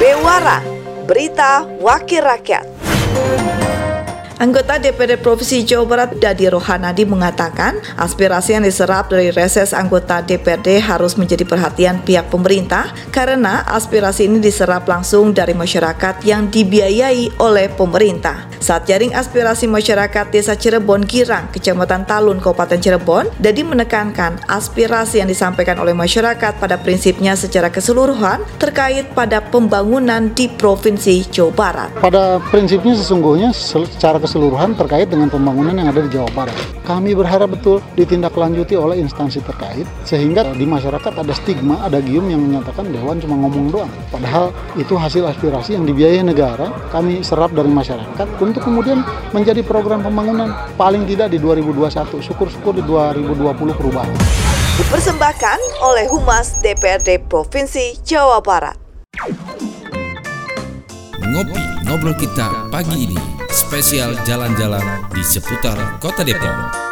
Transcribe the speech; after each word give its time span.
Bewara, 0.00 0.64
Berita 1.04 1.60
Wakil 1.76 2.24
Rakyat. 2.24 2.79
Anggota 4.40 4.80
DPD 4.80 5.20
Provinsi 5.20 5.68
Jawa 5.68 5.84
Barat 5.84 6.10
Dadi 6.16 6.48
Rohanadi 6.48 7.04
mengatakan 7.04 7.76
aspirasi 8.00 8.56
yang 8.56 8.64
diserap 8.64 9.12
dari 9.12 9.28
reses 9.28 9.76
anggota 9.76 10.24
DPRD 10.24 10.80
harus 10.80 11.20
menjadi 11.20 11.44
perhatian 11.44 12.00
pihak 12.00 12.32
pemerintah 12.32 12.88
karena 13.12 13.60
aspirasi 13.68 14.32
ini 14.32 14.40
diserap 14.40 14.88
langsung 14.88 15.36
dari 15.36 15.52
masyarakat 15.52 16.24
yang 16.24 16.48
dibiayai 16.48 17.36
oleh 17.36 17.68
pemerintah. 17.68 18.48
Saat 18.64 18.88
jaring 18.88 19.12
aspirasi 19.12 19.68
masyarakat 19.68 20.32
Desa 20.32 20.56
Cirebon 20.56 21.04
Girang, 21.04 21.52
Kecamatan 21.52 22.08
Talun, 22.08 22.40
Kabupaten 22.40 22.80
Cirebon, 22.80 23.28
Dadi 23.36 23.60
menekankan 23.60 24.40
aspirasi 24.48 25.20
yang 25.20 25.28
disampaikan 25.28 25.76
oleh 25.80 25.92
masyarakat 25.92 26.56
pada 26.56 26.80
prinsipnya 26.80 27.36
secara 27.36 27.68
keseluruhan 27.68 28.40
terkait 28.56 29.12
pada 29.12 29.44
pembangunan 29.44 30.32
di 30.32 30.48
Provinsi 30.48 31.28
Jawa 31.28 31.52
Barat. 31.52 31.90
Pada 32.00 32.40
prinsipnya 32.48 32.96
sesungguhnya 32.96 33.52
secara 33.52 34.16
terkait 34.30 35.10
dengan 35.10 35.26
pembangunan 35.26 35.74
yang 35.74 35.90
ada 35.90 36.06
di 36.06 36.10
Jawa 36.14 36.30
Barat. 36.30 36.54
Kami 36.86 37.14
berharap 37.18 37.50
betul 37.50 37.82
ditindaklanjuti 37.98 38.78
oleh 38.78 39.02
instansi 39.02 39.42
terkait 39.42 39.86
sehingga 40.06 40.46
di 40.54 40.62
masyarakat 40.66 41.12
ada 41.18 41.34
stigma, 41.34 41.82
ada 41.82 41.98
gium 41.98 42.30
yang 42.30 42.38
menyatakan 42.38 42.86
Dewan 42.94 43.18
cuma 43.18 43.34
ngomong 43.42 43.74
doang. 43.74 43.92
Padahal 44.14 44.54
itu 44.78 44.94
hasil 44.94 45.26
aspirasi 45.26 45.74
yang 45.74 45.84
dibiayai 45.86 46.22
negara, 46.22 46.70
kami 46.94 47.26
serap 47.26 47.50
dari 47.50 47.68
masyarakat 47.68 48.26
untuk 48.38 48.62
kemudian 48.62 49.02
menjadi 49.34 49.66
program 49.66 50.06
pembangunan 50.06 50.54
paling 50.78 51.02
tidak 51.10 51.34
di 51.34 51.38
2021. 51.42 52.22
Syukur-syukur 52.22 52.78
di 52.78 52.82
2020 52.86 53.74
perubahan. 53.74 54.14
Dipersembahkan 54.78 55.58
oleh 55.84 56.06
Humas 56.08 56.56
DPRD 56.62 57.26
Provinsi 57.26 57.98
Jawa 58.06 58.38
Barat. 58.40 58.78
Ngopi 61.20 61.62
ngobrol 61.86 62.16
kita 62.18 62.50
pagi 62.74 63.06
ini 63.06 63.39
spesial 63.50 64.14
jalan-jalan 64.22 65.10
di 65.10 65.22
seputar 65.26 65.98
Kota 65.98 66.22
Depok. 66.22 66.89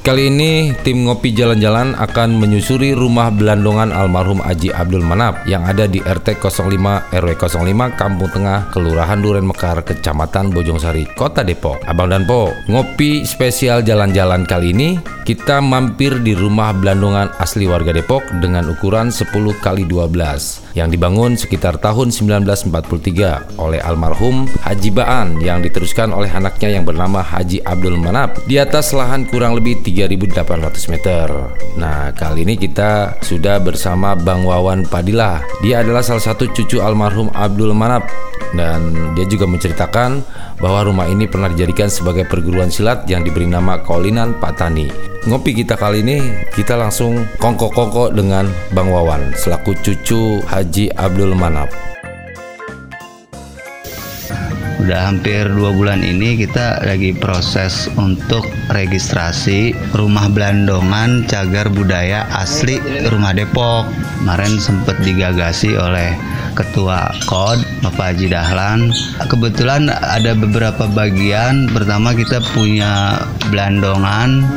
Kali 0.00 0.32
ini 0.32 0.72
tim 0.80 1.04
Ngopi 1.04 1.36
Jalan-Jalan 1.36 1.92
akan 1.92 2.40
menyusuri 2.40 2.96
rumah 2.96 3.28
belandongan 3.28 3.92
almarhum 3.92 4.40
Aji 4.40 4.72
Abdul 4.72 5.04
Manap 5.04 5.44
yang 5.44 5.60
ada 5.68 5.84
di 5.84 6.00
RT 6.00 6.40
05 6.40 7.12
RW 7.12 7.30
05 7.36 8.00
Kampung 8.00 8.32
Tengah, 8.32 8.72
Kelurahan 8.72 9.20
Duren 9.20 9.44
Mekar, 9.44 9.84
Kecamatan 9.84 10.56
Bojongsari, 10.56 11.04
Kota 11.12 11.44
Depok. 11.44 11.84
Abang 11.84 12.08
dan 12.08 12.24
Po, 12.24 12.48
ngopi 12.72 13.28
spesial 13.28 13.84
jalan-jalan 13.84 14.48
kali 14.48 14.72
ini 14.72 14.96
kita 15.28 15.60
mampir 15.60 16.16
di 16.24 16.32
rumah 16.32 16.72
belandongan 16.72 17.36
asli 17.36 17.68
warga 17.68 17.92
Depok 17.92 18.24
dengan 18.40 18.72
ukuran 18.72 19.12
10 19.12 19.28
kali 19.60 19.84
12 19.84 20.69
yang 20.74 20.90
dibangun 20.90 21.34
sekitar 21.34 21.78
tahun 21.82 22.14
1943 22.14 23.58
oleh 23.58 23.80
almarhum 23.82 24.46
Haji 24.62 24.90
Baan 24.94 25.42
yang 25.42 25.64
diteruskan 25.64 26.14
oleh 26.14 26.30
anaknya 26.30 26.78
yang 26.78 26.84
bernama 26.86 27.22
Haji 27.22 27.62
Abdul 27.66 27.98
Manap 27.98 28.42
di 28.46 28.58
atas 28.60 28.94
lahan 28.94 29.26
kurang 29.26 29.58
lebih 29.58 29.82
3.800 29.82 30.92
meter. 30.92 31.26
Nah, 31.78 32.14
kali 32.14 32.46
ini 32.46 32.54
kita 32.58 33.20
sudah 33.22 33.58
bersama 33.58 34.14
Bang 34.14 34.46
Wawan 34.46 34.86
Padilla. 34.86 35.42
Dia 35.62 35.82
adalah 35.82 36.04
salah 36.04 36.22
satu 36.22 36.46
cucu 36.50 36.78
almarhum 36.78 37.30
Abdul 37.34 37.74
Manap 37.74 38.06
dan 38.54 39.14
dia 39.14 39.26
juga 39.30 39.46
menceritakan 39.46 40.22
bahwa 40.60 40.86
rumah 40.86 41.08
ini 41.08 41.26
pernah 41.26 41.48
dijadikan 41.50 41.88
sebagai 41.88 42.28
perguruan 42.28 42.70
silat 42.70 43.08
yang 43.08 43.24
diberi 43.24 43.48
nama 43.48 43.80
Kolinan 43.80 44.36
Patani. 44.38 44.86
Ngopi 45.26 45.52
kita 45.52 45.76
kali 45.76 46.00
ini 46.00 46.48
kita 46.52 46.80
langsung 46.80 47.28
kongko-kongko 47.36 48.12
dengan 48.16 48.48
Bang 48.72 48.88
Wawan 48.88 49.36
selaku 49.36 49.76
cucu 49.80 50.40
Haji 50.44 50.92
Abdul 50.96 51.36
Manap. 51.36 51.89
Udah 54.80 55.12
hampir 55.12 55.44
dua 55.44 55.76
bulan 55.76 56.00
ini 56.00 56.40
kita 56.40 56.80
lagi 56.88 57.12
proses 57.12 57.84
untuk 58.00 58.48
registrasi 58.72 59.76
rumah 59.92 60.32
belandongan 60.32 61.28
cagar 61.28 61.68
budaya 61.68 62.24
asli 62.32 62.80
rumah 63.12 63.36
Depok. 63.36 63.84
Kemarin 64.24 64.56
sempat 64.56 64.96
digagasi 65.04 65.76
oleh 65.76 66.16
Ketua 66.56 67.12
KOD 67.28 67.84
Bapak 67.84 68.16
Haji 68.16 68.26
Dahlan. 68.32 68.88
Kebetulan 69.28 69.92
ada 69.92 70.32
beberapa 70.32 70.88
bagian. 70.88 71.68
Pertama 71.68 72.16
kita 72.16 72.40
punya 72.56 73.20
belandongan 73.52 74.48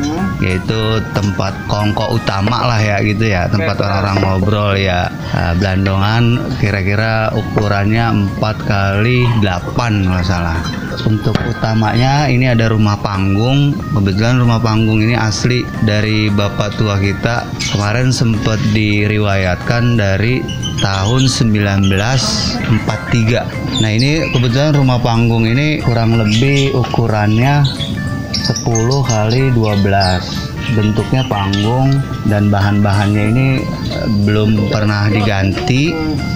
yaitu 0.42 1.00
tempat 1.14 1.54
kongko 1.70 2.20
utama 2.20 2.68
lah 2.68 2.80
ya 2.80 3.00
gitu 3.00 3.24
ya 3.30 3.46
tempat 3.48 3.80
orang-orang 3.80 4.16
ngobrol 4.20 4.72
ya 4.76 5.08
nah, 5.32 5.56
belandongan 5.56 6.42
kira-kira 6.58 7.30
ukurannya 7.32 8.28
4 8.36 8.68
kali 8.68 9.24
8 9.40 10.13
kalau 10.14 10.30
salah. 10.30 10.62
Untuk 11.10 11.34
utamanya 11.42 12.30
ini 12.30 12.46
ada 12.46 12.70
rumah 12.70 12.94
panggung. 13.02 13.74
Kebetulan 13.98 14.38
rumah 14.38 14.62
panggung 14.62 15.02
ini 15.02 15.18
asli 15.18 15.66
dari 15.82 16.30
bapak 16.30 16.78
tua 16.78 17.02
kita. 17.02 17.42
Kemarin 17.74 18.14
sempat 18.14 18.62
diriwayatkan 18.70 19.98
dari 19.98 20.38
tahun 20.78 21.26
1943 21.30 23.78
nah 23.80 23.90
ini 23.94 24.26
kebetulan 24.34 24.74
rumah 24.74 24.98
panggung 25.00 25.46
ini 25.46 25.78
kurang 25.80 26.18
lebih 26.18 26.74
ukurannya 26.76 27.62
10 27.62 28.66
kali 29.06 29.54
12 29.54 30.53
bentuknya 30.72 31.22
panggung 31.28 31.92
dan 32.24 32.48
bahan-bahannya 32.48 33.24
ini 33.36 33.46
eh, 33.92 34.08
belum 34.24 34.72
pernah 34.72 35.12
diganti. 35.12 35.92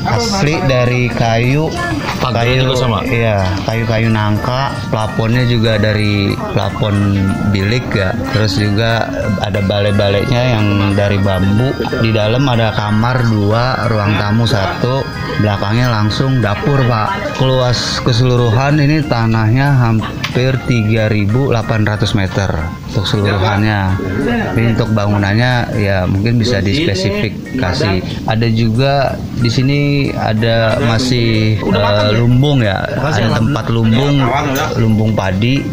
Asli 0.09 0.57
dari 0.69 1.09
kayu 1.13 1.69
kayu 2.21 2.77
sama? 2.77 3.01
iya 3.09 3.45
kayu-kayu 3.65 4.13
nangka. 4.13 4.73
Plafonnya 4.93 5.49
juga 5.49 5.81
dari 5.81 6.33
plafon 6.53 6.97
bilik 7.53 7.89
ya. 7.97 8.13
Terus 8.37 8.61
juga 8.61 9.09
ada 9.41 9.65
balai-balainya 9.65 10.43
yang 10.59 10.67
dari 10.93 11.17
bambu. 11.21 11.73
Di 12.05 12.13
dalam 12.13 12.45
ada 12.49 12.73
kamar 12.77 13.25
dua 13.29 13.89
ruang 13.89 14.13
tamu 14.21 14.45
satu. 14.45 15.05
Belakangnya 15.41 15.89
langsung 15.89 16.43
dapur 16.45 16.83
pak. 16.85 17.39
Keluas 17.39 18.03
keseluruhan 18.03 18.81
ini 18.83 19.01
tanahnya 19.07 19.73
hampir 19.79 20.28
3.800 20.35 22.19
meter 22.19 22.51
untuk 22.91 23.05
seluruhannya. 23.09 23.81
Tapi 24.53 24.63
untuk 24.77 24.89
bangunannya 24.93 25.53
ya 25.79 26.05
mungkin 26.05 26.39
bisa 26.41 26.61
dispesifikasi. 26.61 28.25
Ada 28.29 28.49
juga 28.53 29.17
di 29.39 29.51
sini 29.51 29.81
ada 30.13 30.79
masih 30.85 31.59
uh, 31.63 32.13
lumbung 32.17 32.61
ya, 32.61 32.85
ada 32.85 33.39
tempat 33.39 33.67
lumbung, 33.73 34.21
lumbung 34.77 35.13
padi 35.17 35.65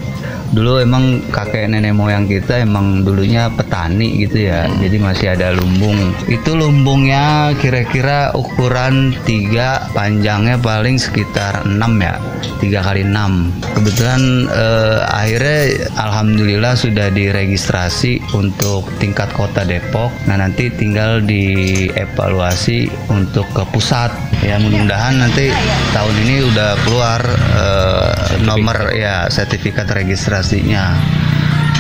dulu 0.56 0.80
emang 0.80 1.20
kakek 1.36 1.68
nenek 1.68 1.92
moyang 1.92 2.32
kita 2.32 2.64
emang 2.64 3.04
dulunya 3.04 3.52
petani 3.52 4.24
gitu 4.24 4.48
ya. 4.48 4.72
Jadi 4.80 4.98
masih 4.98 5.36
ada 5.36 5.52
lumbung. 5.52 6.16
Itu 6.32 6.56
lumbungnya 6.56 7.52
kira-kira 7.60 8.32
ukuran 8.32 9.12
tiga 9.28 9.92
panjangnya 9.92 10.56
paling 10.56 10.96
sekitar 10.96 11.68
6 11.68 11.76
ya. 12.00 12.16
Tiga 12.64 12.80
kali 12.80 13.04
6 13.04 13.76
kebetulan 13.76 14.48
eh, 14.48 15.00
akhirnya 15.04 15.92
alhamdulillah 16.00 16.74
sudah 16.80 17.12
diregistrasi 17.12 18.24
untuk 18.32 18.88
tingkat 19.04 19.28
kota 19.36 19.68
Depok. 19.68 20.16
Nah 20.32 20.40
nanti 20.40 20.72
tinggal 20.72 21.20
dievaluasi 21.20 22.88
untuk 23.12 23.44
ke 23.52 23.68
pusat. 23.76 24.16
Ya 24.40 24.62
mudah-mudahan 24.62 25.20
nanti 25.20 25.52
tahun 25.92 26.16
ini 26.24 26.36
udah 26.48 26.72
keluar 26.88 27.22
eh, 27.60 28.12
nomor 28.46 28.96
ya 28.96 29.28
sertifikat 29.28 29.90
registrasi 29.92 30.45
pastinya. 30.46 30.94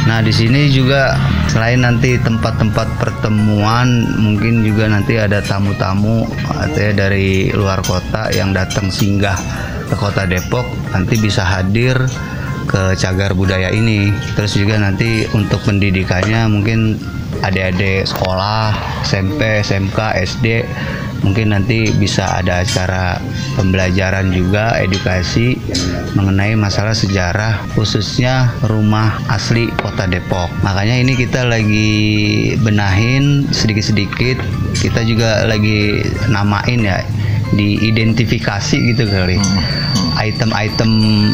Nah, 0.10 0.26
di 0.26 0.34
sini 0.34 0.74
juga 0.74 1.14
selain 1.54 1.86
nanti 1.86 2.18
tempat-tempat 2.18 2.98
pertemuan, 2.98 4.10
mungkin 4.18 4.66
juga 4.66 4.90
nanti 4.90 5.22
ada 5.22 5.38
tamu-tamu 5.38 6.26
artinya 6.50 7.06
dari 7.06 7.54
luar 7.54 7.86
kota 7.86 8.34
yang 8.34 8.58
datang 8.58 8.90
singgah 8.90 9.38
ke 9.86 9.94
Kota 9.94 10.26
Depok 10.26 10.66
nanti 10.98 11.14
bisa 11.22 11.46
hadir 11.46 11.94
ke 12.66 12.98
cagar 12.98 13.38
budaya 13.38 13.70
ini. 13.70 14.10
Terus 14.34 14.58
juga 14.58 14.82
nanti 14.82 15.30
untuk 15.38 15.62
pendidikannya 15.62 16.50
mungkin 16.50 16.98
adik-adik 17.46 18.10
sekolah, 18.10 18.74
SMP, 19.06 19.62
SMK, 19.62 20.26
SD 20.26 20.66
mungkin 21.25 21.57
nanti 21.57 21.89
bisa 21.98 22.38
ada 22.38 22.62
acara 22.62 23.18
pembelajaran 23.57 24.30
juga 24.30 24.77
edukasi 24.77 25.57
mengenai 26.13 26.54
masalah 26.54 26.94
sejarah 26.94 27.66
khususnya 27.74 28.54
rumah 28.69 29.18
asli 29.33 29.66
kota 29.81 30.06
Depok. 30.06 30.54
Makanya 30.62 31.01
ini 31.01 31.18
kita 31.18 31.42
lagi 31.50 31.92
benahin 32.62 33.50
sedikit-sedikit. 33.50 34.38
Kita 34.77 35.01
juga 35.01 35.50
lagi 35.50 36.06
namain 36.30 36.86
ya 36.86 37.01
diidentifikasi 37.57 38.77
gitu 38.94 39.04
kali. 39.10 39.42
Item-item 40.16 40.92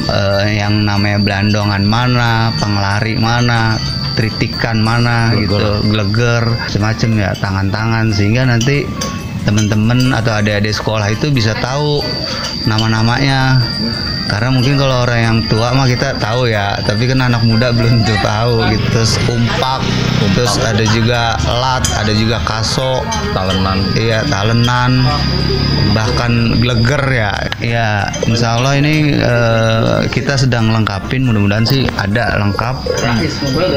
uh, 0.10 0.48
yang 0.48 0.88
namanya 0.88 1.20
belandongan 1.22 1.84
mana 1.86 2.50
penglari 2.58 3.20
mana 3.20 3.78
tritikan 4.18 4.82
mana 4.82 5.32
gitu 5.38 5.86
gleger 5.88 6.44
semacam 6.72 7.10
ya 7.20 7.30
tangan-tangan. 7.38 8.10
Sehingga 8.12 8.50
nanti 8.50 8.84
teman-teman 9.42 10.14
atau 10.14 10.38
adik-adik 10.38 10.74
sekolah 10.74 11.08
itu 11.10 11.34
bisa 11.34 11.58
tahu 11.58 12.02
nama-namanya. 12.70 13.62
Karena 14.30 14.48
mungkin 14.54 14.80
kalau 14.80 15.04
orang 15.04 15.20
yang 15.20 15.38
tua 15.52 15.76
mah 15.76 15.90
kita 15.92 16.16
tahu 16.16 16.48
ya 16.48 16.80
tapi 16.88 17.04
kan 17.04 17.20
anak 17.20 17.44
muda 17.44 17.76
belum 17.76 18.08
tuh 18.08 18.16
tahu 18.24 18.64
gitu. 18.72 18.86
Terus 18.96 19.20
umpak, 19.28 19.82
terus 20.38 20.56
ada 20.62 20.86
juga 20.88 21.36
lat 21.52 21.84
ada 21.98 22.14
juga 22.16 22.40
kaso. 22.48 23.04
Talenan. 23.36 23.92
Iya 23.98 24.24
talenan 24.30 25.04
bahkan 25.92 26.60
gleger 26.60 27.04
ya. 27.12 27.32
Ya 27.60 27.88
insya 28.26 28.60
Allah 28.60 28.80
ini 28.80 29.16
uh, 29.20 30.08
kita 30.12 30.40
sedang 30.40 30.72
lengkapin. 30.72 31.28
Mudah-mudahan 31.28 31.66
sih 31.68 31.88
ada 32.00 32.40
lengkap. 32.40 32.76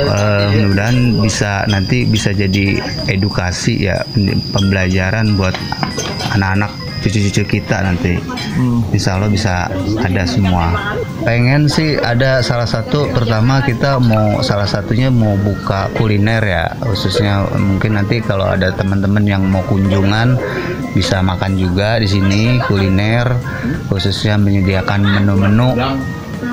Uh, 0.08 0.50
mudah-mudahan 0.52 0.98
bisa 1.20 1.66
nanti 1.66 2.06
bisa 2.06 2.30
jadi 2.30 2.78
edukasi 3.10 3.90
ya 3.90 4.02
pembelajaran 4.54 5.34
buat 5.34 5.54
anak-anak 6.34 6.83
cucu-cucu 7.04 7.60
kita 7.60 7.84
nanti. 7.84 8.16
Hmm. 8.56 8.80
insya 8.96 9.20
Allah 9.20 9.28
bisa 9.28 9.68
ada 10.00 10.24
semua. 10.24 10.96
Pengen 11.28 11.68
sih 11.68 12.00
ada 12.00 12.40
salah 12.40 12.64
satu 12.64 13.12
pertama 13.12 13.60
kita 13.60 14.00
mau 14.00 14.40
salah 14.40 14.64
satunya 14.64 15.12
mau 15.12 15.36
buka 15.36 15.92
kuliner 16.00 16.40
ya. 16.40 16.64
Khususnya 16.80 17.44
mungkin 17.60 18.00
nanti 18.00 18.24
kalau 18.24 18.48
ada 18.48 18.72
teman-teman 18.72 19.28
yang 19.28 19.44
mau 19.44 19.60
kunjungan 19.68 20.40
bisa 20.96 21.20
makan 21.20 21.60
juga 21.60 22.00
di 22.00 22.08
sini 22.08 22.56
kuliner. 22.64 23.28
Khususnya 23.92 24.40
menyediakan 24.40 25.04
menu-menu 25.04 25.76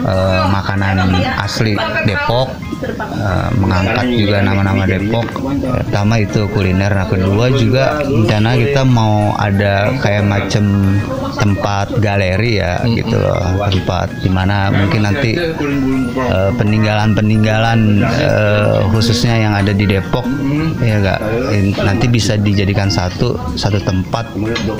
uh, 0.06 0.50
makanan 0.50 1.13
asli 1.39 1.74
Depok 2.06 2.51
uh, 2.98 3.50
mengangkat 3.57 4.06
juga 4.12 4.38
nama-nama 4.44 4.83
Depok. 4.86 5.27
Pertama 5.86 6.21
itu 6.21 6.45
kuliner 6.51 6.92
nah 6.92 7.07
kedua 7.07 7.50
juga 7.53 8.01
rencana 8.03 8.57
kita 8.57 8.81
mau 8.86 9.33
ada 9.38 9.95
kayak 10.01 10.25
macam 10.27 10.98
tempat 11.39 11.98
galeri 12.01 12.62
ya 12.62 12.81
gitu 12.86 13.15
loh. 13.15 13.65
Tempat 13.71 14.21
di 14.21 14.30
mana 14.30 14.69
mungkin 14.74 15.01
nanti 15.07 15.38
uh, 15.38 16.51
peninggalan-peninggalan 16.57 17.80
uh, 18.06 18.86
khususnya 18.92 19.38
yang 19.38 19.54
ada 19.56 19.71
di 19.71 19.86
Depok 19.88 20.25
ya 20.81 21.01
gak 21.01 21.19
nanti 21.81 22.06
bisa 22.12 22.36
dijadikan 22.38 22.89
satu 22.92 23.38
satu 23.56 23.80
tempat 23.81 24.25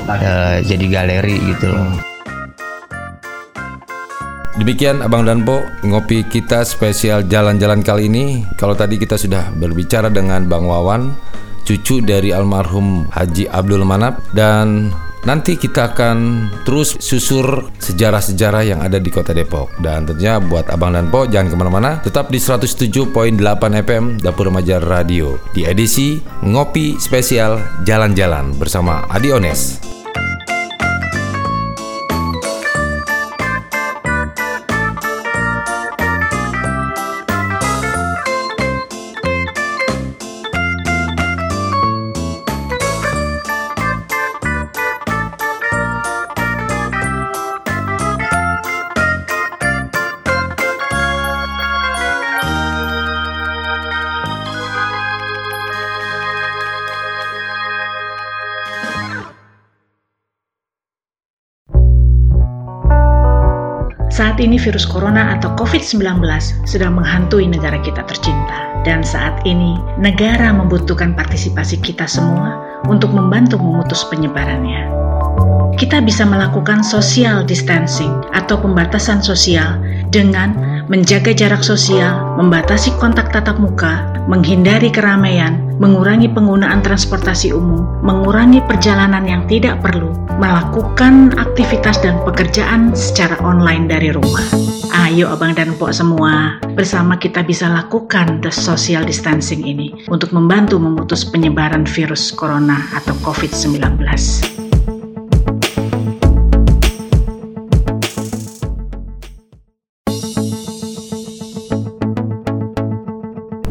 uh, 0.08 0.58
jadi 0.62 0.86
galeri 0.88 1.36
gitu 1.54 1.72
loh 1.72 2.11
Demikian 4.52 5.00
Abang 5.00 5.24
Danpo 5.24 5.64
ngopi 5.80 6.28
kita 6.28 6.60
spesial 6.68 7.24
jalan-jalan 7.24 7.80
kali 7.80 8.12
ini. 8.12 8.44
Kalau 8.60 8.76
tadi 8.76 9.00
kita 9.00 9.16
sudah 9.16 9.48
berbicara 9.56 10.12
dengan 10.12 10.44
Bang 10.44 10.68
Wawan, 10.68 11.16
cucu 11.64 12.04
dari 12.04 12.36
almarhum 12.36 13.08
Haji 13.08 13.48
Abdul 13.48 13.86
Manap 13.88 14.20
dan 14.36 14.92
nanti 15.24 15.54
kita 15.54 15.94
akan 15.94 16.50
terus 16.66 16.98
susur 16.98 17.70
sejarah-sejarah 17.78 18.62
yang 18.66 18.80
ada 18.82 18.98
di 18.98 19.08
kota 19.08 19.30
Depok 19.30 19.70
dan 19.80 20.04
tentunya 20.04 20.42
buat 20.42 20.66
Abang 20.68 20.98
dan 20.98 21.08
Po 21.08 21.24
jangan 21.24 21.48
ke 21.48 21.56
mana-mana 21.56 21.90
tetap 22.02 22.28
di 22.28 22.42
107.8 22.42 23.08
FM 23.86 24.18
Dapur 24.18 24.50
Remaja 24.50 24.82
Radio 24.82 25.38
di 25.54 25.62
edisi 25.62 26.18
Ngopi 26.42 26.98
Spesial 26.98 27.62
Jalan-Jalan 27.86 28.58
bersama 28.58 29.06
Adi 29.08 29.30
Ones. 29.30 29.91
Virus 64.62 64.86
corona 64.86 65.34
atau 65.36 65.50
COVID-19 65.58 66.22
sedang 66.64 66.94
menghantui 66.96 67.50
negara 67.50 67.76
kita 67.82 68.06
tercinta. 68.06 68.70
Dan 68.86 69.02
saat 69.02 69.42
ini, 69.42 69.78
negara 69.98 70.54
membutuhkan 70.54 71.14
partisipasi 71.18 71.82
kita 71.82 72.06
semua 72.06 72.62
untuk 72.86 73.10
membantu 73.10 73.58
memutus 73.58 74.06
penyebarannya. 74.10 74.86
Kita 75.76 76.04
bisa 76.04 76.22
melakukan 76.28 76.84
social 76.84 77.42
distancing 77.42 78.12
atau 78.36 78.60
pembatasan 78.60 79.24
sosial 79.24 79.80
dengan 80.12 80.54
menjaga 80.92 81.32
jarak 81.32 81.64
sosial, 81.64 82.36
membatasi 82.36 82.92
kontak 83.00 83.32
tatap 83.32 83.56
muka, 83.56 84.12
menghindari 84.28 84.92
keramaian, 84.92 85.58
mengurangi 85.80 86.28
penggunaan 86.30 86.84
transportasi 86.84 87.50
umum, 87.50 87.82
mengurangi 88.04 88.60
perjalanan 88.68 89.24
yang 89.24 89.42
tidak 89.48 89.80
perlu, 89.80 90.12
melakukan 90.38 91.34
aktivitas 91.40 91.98
dan 92.04 92.20
pekerjaan 92.22 92.92
secara 92.92 93.34
online 93.42 93.88
dari 93.88 94.12
rumah. 94.12 94.46
Ayo 94.92 95.32
abang 95.32 95.56
dan 95.56 95.72
pok 95.80 95.90
semua, 95.96 96.60
bersama 96.76 97.16
kita 97.16 97.40
bisa 97.42 97.66
lakukan 97.66 98.44
the 98.44 98.52
social 98.52 99.02
distancing 99.02 99.64
ini 99.64 99.90
untuk 100.12 100.30
membantu 100.36 100.76
memutus 100.76 101.24
penyebaran 101.24 101.88
virus 101.88 102.28
corona 102.30 102.86
atau 102.92 103.16
COVID-19. 103.24 104.61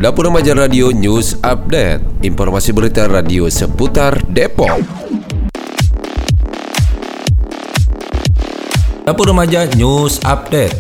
Dapur 0.02 0.34
Remaja 0.34 0.58
Radio 0.58 0.90
News 0.90 1.38
Update 1.46 2.26
Informasi 2.26 2.74
berita 2.74 3.06
radio 3.06 3.46
seputar 3.46 4.18
Depok 4.26 4.82
Dapur 9.06 9.30
Remaja 9.30 9.70
News 9.78 10.18
Update 10.26 10.74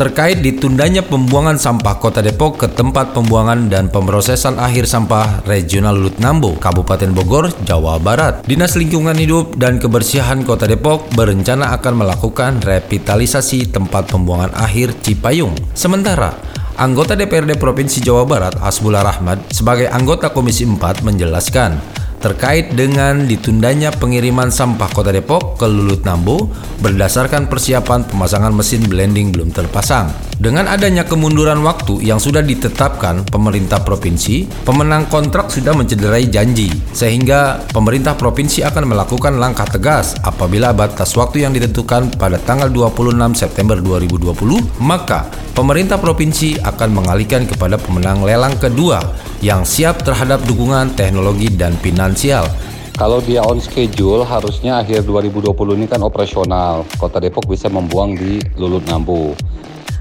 Terkait 0.00 0.40
ditundanya 0.40 1.04
pembuangan 1.04 1.60
sampah 1.60 2.00
Kota 2.00 2.24
Depok 2.24 2.56
ke 2.56 2.72
tempat 2.72 3.12
pembuangan 3.12 3.68
dan 3.68 3.92
pemrosesan 3.92 4.56
akhir 4.56 4.88
sampah 4.88 5.44
Regional 5.44 5.94
Lut 5.94 6.16
Nambo, 6.18 6.58
Kabupaten 6.58 7.14
Bogor, 7.14 7.54
Jawa 7.62 8.02
Barat. 8.02 8.42
Dinas 8.42 8.74
Lingkungan 8.74 9.14
Hidup 9.14 9.54
dan 9.54 9.78
Kebersihan 9.78 10.42
Kota 10.42 10.66
Depok 10.66 11.14
berencana 11.14 11.70
akan 11.78 11.94
melakukan 12.02 12.58
revitalisasi 12.58 13.70
tempat 13.70 14.10
pembuangan 14.10 14.50
akhir 14.58 14.98
Cipayung. 14.98 15.54
Sementara, 15.78 16.34
Anggota 16.74 17.14
DPRD 17.14 17.54
Provinsi 17.54 18.02
Jawa 18.02 18.26
Barat 18.26 18.58
Asbullah 18.58 19.06
Rahmat 19.06 19.54
sebagai 19.54 19.86
anggota 19.86 20.34
Komisi 20.34 20.66
4 20.66 21.06
menjelaskan 21.06 21.78
terkait 22.24 22.72
dengan 22.72 23.28
ditundanya 23.28 23.92
pengiriman 23.92 24.48
sampah 24.48 24.88
Kota 24.88 25.12
Depok 25.12 25.60
ke 25.60 25.68
Lulut 25.68 26.08
Nambo 26.08 26.48
berdasarkan 26.80 27.52
persiapan 27.52 28.08
pemasangan 28.08 28.48
mesin 28.48 28.80
blending 28.88 29.28
belum 29.28 29.52
terpasang. 29.52 30.08
Dengan 30.40 30.66
adanya 30.66 31.04
kemunduran 31.04 31.60
waktu 31.60 32.00
yang 32.00 32.16
sudah 32.16 32.40
ditetapkan 32.40 33.28
pemerintah 33.28 33.84
provinsi, 33.84 34.48
pemenang 34.64 35.06
kontrak 35.12 35.52
sudah 35.52 35.76
mencederai 35.76 36.26
janji, 36.26 36.72
sehingga 36.96 37.60
pemerintah 37.70 38.16
provinsi 38.16 38.64
akan 38.66 38.88
melakukan 38.88 39.36
langkah 39.36 39.68
tegas 39.68 40.16
apabila 40.24 40.72
batas 40.72 41.12
waktu 41.14 41.44
yang 41.44 41.52
ditentukan 41.52 42.16
pada 42.16 42.40
tanggal 42.40 42.72
26 42.72 43.36
September 43.36 43.78
2020, 43.78 44.82
maka 44.82 45.28
pemerintah 45.54 46.02
provinsi 46.02 46.58
akan 46.58 46.88
mengalihkan 46.90 47.46
kepada 47.46 47.78
pemenang 47.78 48.26
lelang 48.26 48.58
kedua 48.58 49.04
yang 49.44 49.62
siap 49.62 50.02
terhadap 50.02 50.40
dukungan 50.48 50.96
teknologi 50.98 51.52
dan 51.52 51.76
finansial. 52.14 52.46
Kalau 52.94 53.18
dia 53.18 53.42
on 53.42 53.58
schedule 53.58 54.22
harusnya 54.22 54.78
akhir 54.78 55.02
2020 55.02 55.50
ini 55.74 55.90
kan 55.90 55.98
operasional. 55.98 56.86
Kota 56.94 57.18
Depok 57.18 57.50
bisa 57.50 57.66
membuang 57.66 58.14
di 58.14 58.38
Lulut 58.54 58.86
Nambu. 58.86 59.34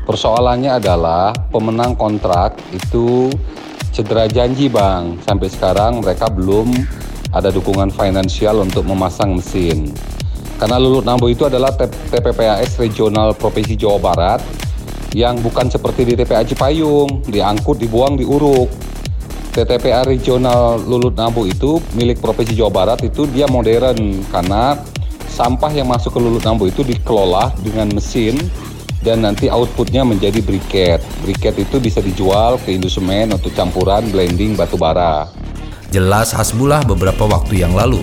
Persoalannya 0.06 0.78
adalah 0.78 1.34
pemenang 1.50 1.98
kontrak 1.98 2.54
itu 2.70 3.34
cedera 3.90 4.30
janji 4.30 4.70
bang. 4.70 5.18
Sampai 5.26 5.50
sekarang 5.50 6.06
mereka 6.06 6.30
belum 6.30 6.70
ada 7.34 7.50
dukungan 7.50 7.90
finansial 7.90 8.62
untuk 8.62 8.86
memasang 8.86 9.42
mesin. 9.42 9.90
Karena 10.62 10.78
Lulut 10.78 11.10
Nambo 11.10 11.34
itu 11.34 11.50
adalah 11.50 11.74
TPPAS 11.74 12.78
regional 12.78 13.34
Provinsi 13.34 13.74
Jawa 13.74 13.98
Barat 13.98 14.46
yang 15.18 15.42
bukan 15.42 15.66
seperti 15.66 16.06
di 16.06 16.14
TPA 16.14 16.46
Cipayung, 16.46 17.26
diangkut, 17.26 17.82
dibuang, 17.82 18.22
diuruk. 18.22 18.93
TTPA 19.54 20.02
regional 20.10 20.82
Lulut 20.82 21.14
Nambo 21.14 21.46
itu 21.46 21.78
milik 21.94 22.18
Provinsi 22.18 22.58
Jawa 22.58 22.74
Barat 22.74 23.06
itu 23.06 23.30
dia 23.30 23.46
modern 23.46 24.26
karena 24.34 24.82
sampah 25.30 25.70
yang 25.70 25.86
masuk 25.86 26.18
ke 26.18 26.20
Lulut 26.20 26.42
Nambo 26.42 26.66
itu 26.66 26.82
dikelola 26.82 27.54
dengan 27.62 27.94
mesin 27.94 28.34
dan 29.06 29.22
nanti 29.22 29.54
outputnya 29.54 30.02
menjadi 30.02 30.42
briket. 30.42 31.06
Briket 31.22 31.54
itu 31.62 31.78
bisa 31.78 32.02
dijual 32.02 32.58
ke 32.66 32.74
Indosemen 32.74 33.38
untuk 33.38 33.54
campuran 33.54 34.10
blending 34.10 34.58
batu 34.58 34.74
bara. 34.74 35.30
Jelas 35.94 36.34
Hasbullah 36.34 36.82
beberapa 36.82 37.30
waktu 37.30 37.62
yang 37.62 37.78
lalu. 37.78 38.02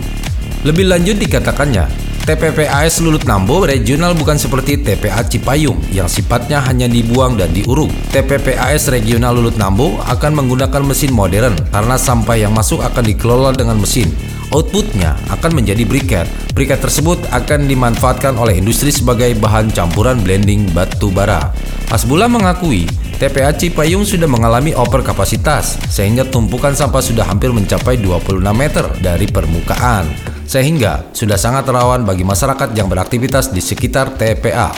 Lebih 0.62 0.86
lanjut 0.86 1.18
dikatakannya, 1.18 1.88
TPPAS 2.30 3.02
Lulut 3.02 3.26
Nambo 3.26 3.66
regional 3.66 4.14
bukan 4.14 4.38
seperti 4.38 4.78
TPA 4.78 5.18
Cipayung 5.26 5.82
yang 5.90 6.06
sifatnya 6.06 6.62
hanya 6.62 6.86
dibuang 6.86 7.34
dan 7.34 7.50
diuruk. 7.50 7.90
TPPAS 8.14 8.86
regional 8.94 9.34
Lulut 9.34 9.58
Nambo 9.58 9.98
akan 10.06 10.38
menggunakan 10.38 10.78
mesin 10.86 11.10
modern 11.10 11.58
karena 11.74 11.98
sampah 11.98 12.38
yang 12.38 12.54
masuk 12.54 12.86
akan 12.86 13.02
dikelola 13.02 13.50
dengan 13.50 13.82
mesin. 13.82 14.14
Outputnya 14.54 15.18
akan 15.26 15.58
menjadi 15.58 15.82
briket. 15.82 16.30
Briket 16.54 16.78
tersebut 16.78 17.18
akan 17.34 17.66
dimanfaatkan 17.66 18.38
oleh 18.38 18.62
industri 18.62 18.94
sebagai 18.94 19.34
bahan 19.34 19.74
campuran 19.74 20.22
blending 20.22 20.70
batu 20.70 21.10
bara. 21.10 21.50
Hasbullah 21.90 22.30
mengakui 22.30 22.86
TPA 23.20 23.52
Cipayung 23.52 24.08
sudah 24.08 24.24
mengalami 24.24 24.72
overkapasitas 24.72 25.92
sehingga 25.92 26.24
tumpukan 26.24 26.72
sampah 26.72 27.04
sudah 27.04 27.28
hampir 27.28 27.52
mencapai 27.52 28.00
26 28.00 28.40
meter 28.56 28.88
dari 28.96 29.28
permukaan 29.28 30.08
sehingga 30.48 31.04
sudah 31.12 31.36
sangat 31.36 31.68
rawan 31.68 32.08
bagi 32.08 32.24
masyarakat 32.24 32.72
yang 32.72 32.88
beraktivitas 32.88 33.52
di 33.52 33.60
sekitar 33.60 34.16
TPA. 34.16 34.72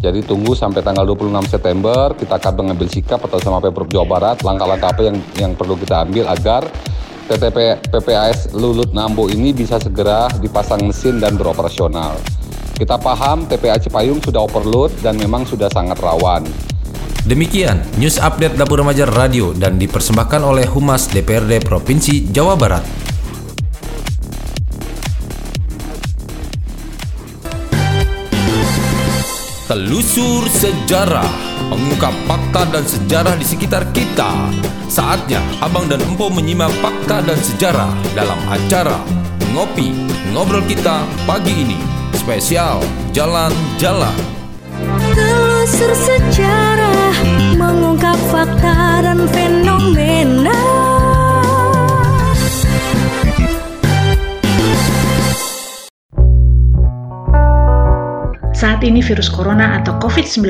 Jadi 0.00 0.24
tunggu 0.24 0.56
sampai 0.56 0.80
tanggal 0.80 1.04
26 1.04 1.52
September 1.52 2.16
kita 2.16 2.40
akan 2.40 2.64
mengambil 2.64 2.88
sikap 2.88 3.20
atau 3.28 3.36
sama 3.36 3.60
Pemprov 3.60 3.92
Jawa 3.92 4.08
Barat 4.08 4.40
langkah-langkah 4.40 4.88
apa 4.96 5.02
yang 5.12 5.16
yang 5.36 5.52
perlu 5.52 5.76
kita 5.76 6.08
ambil 6.08 6.32
agar 6.32 6.64
TTP 7.28 7.76
PPAS 7.92 8.56
Lulut 8.56 8.96
Nambo 8.96 9.28
ini 9.28 9.52
bisa 9.52 9.76
segera 9.76 10.32
dipasang 10.40 10.80
mesin 10.80 11.20
dan 11.20 11.36
beroperasional. 11.36 12.16
Kita 12.72 12.96
paham 12.96 13.44
TPA 13.44 13.76
Cipayung 13.76 14.24
sudah 14.24 14.48
overload 14.48 14.96
dan 15.04 15.20
memang 15.20 15.44
sudah 15.44 15.68
sangat 15.68 16.00
rawan. 16.00 16.71
Demikian 17.22 17.78
news 18.02 18.18
update 18.18 18.58
Dapur 18.58 18.82
Remaja 18.82 19.06
Radio 19.06 19.54
dan 19.54 19.78
dipersembahkan 19.78 20.42
oleh 20.42 20.66
Humas 20.66 21.06
DPRD 21.06 21.62
Provinsi 21.62 22.26
Jawa 22.34 22.58
Barat. 22.58 22.82
Telusur 29.70 30.50
sejarah 30.50 31.30
Mengungkap 31.70 32.10
fakta 32.26 32.66
dan 32.74 32.84
sejarah 32.90 33.38
di 33.38 33.46
sekitar 33.46 33.86
kita. 33.94 34.50
Saatnya 34.90 35.38
Abang 35.62 35.86
dan 35.86 36.02
Empo 36.02 36.26
menyimak 36.26 36.74
fakta 36.82 37.22
dan 37.22 37.38
sejarah 37.38 37.94
Dalam 38.18 38.36
acara 38.50 38.98
Ngopi 39.54 39.94
Ngobrol 40.34 40.66
Kita 40.66 41.06
pagi 41.22 41.54
ini. 41.54 41.78
Spesial 42.18 42.82
Jalan-Jalan 43.14 44.18
Telusur 45.14 45.94
sejarah 45.94 47.01
Mengungkap 47.58 48.18
fakta 48.30 49.02
dan 49.02 49.26
fenomena 49.30 50.54
Saat 58.62 58.86
ini 58.86 59.02
virus 59.02 59.26
corona 59.26 59.82
atau 59.82 59.98
COVID-19 59.98 60.46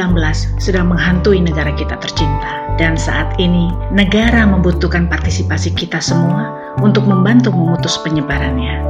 sedang 0.60 0.92
menghantui 0.92 1.40
negara 1.40 1.72
kita 1.72 1.96
tercinta. 1.96 2.76
Dan 2.76 2.92
saat 2.92 3.40
ini, 3.40 3.72
negara 3.88 4.44
membutuhkan 4.44 5.08
partisipasi 5.08 5.72
kita 5.72 5.96
semua 5.96 6.52
untuk 6.84 7.08
membantu 7.08 7.48
memutus 7.56 7.96
penyebarannya. 8.04 8.84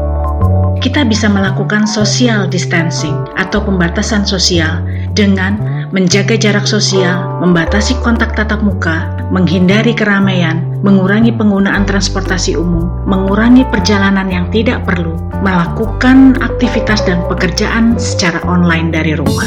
Kita 0.82 1.06
bisa 1.06 1.30
melakukan 1.30 1.86
social 1.86 2.50
distancing 2.50 3.14
atau 3.38 3.62
pembatasan 3.62 4.26
sosial 4.26 4.82
dengan 5.14 5.54
menjaga 5.94 6.34
jarak 6.34 6.66
sosial, 6.66 7.38
membatasi 7.38 7.94
kontak 8.02 8.34
tatap 8.34 8.66
muka, 8.66 9.06
menghindari 9.30 9.94
keramaian, 9.94 10.66
mengurangi 10.82 11.30
penggunaan 11.30 11.86
transportasi 11.86 12.58
umum, 12.58 12.90
mengurangi 13.06 13.62
perjalanan 13.70 14.26
yang 14.26 14.50
tidak 14.50 14.82
perlu, 14.82 15.14
melakukan 15.46 16.34
aktivitas 16.42 17.06
dan 17.06 17.22
pekerjaan 17.30 17.94
secara 17.94 18.42
online 18.42 18.90
dari 18.90 19.14
rumah. 19.14 19.46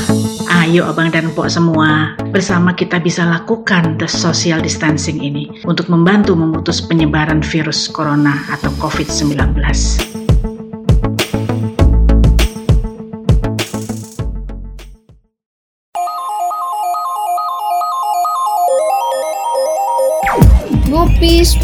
Ayo 0.64 0.88
abang 0.88 1.12
dan 1.12 1.36
pok 1.36 1.52
semua, 1.52 2.16
bersama 2.32 2.72
kita 2.72 3.04
bisa 3.04 3.28
lakukan 3.28 4.00
the 4.00 4.08
social 4.08 4.64
distancing 4.64 5.20
ini 5.20 5.52
untuk 5.68 5.92
membantu 5.92 6.32
memutus 6.32 6.80
penyebaran 6.80 7.44
virus 7.44 7.92
corona 7.92 8.40
atau 8.56 8.72
COVID-19. 8.80 10.25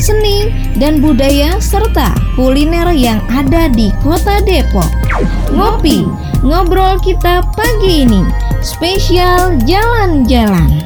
seni, 0.00 0.52
dan 0.76 1.00
budaya 1.00 1.56
serta 1.62 2.12
kuliner 2.36 2.92
yang 2.92 3.20
ada 3.32 3.68
di 3.72 3.92
Kota 4.04 4.40
Depok. 4.44 4.88
Ngopi, 5.52 6.04
ngobrol 6.44 7.00
kita 7.00 7.44
pagi 7.56 8.04
ini, 8.04 8.22
spesial 8.60 9.56
jalan-jalan. 9.64 10.84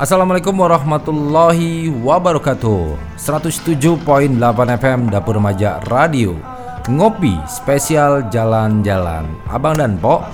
Assalamualaikum 0.00 0.56
warahmatullahi 0.56 1.92
wabarakatuh 1.92 2.96
107.8 3.20 4.32
FM 4.80 5.12
Dapur 5.12 5.36
Remaja 5.36 5.76
Radio 5.92 6.40
Ngopi 6.88 7.36
spesial 7.44 8.24
jalan-jalan 8.32 9.28
Abang 9.52 9.76
dan 9.76 10.00
Pok 10.00 10.24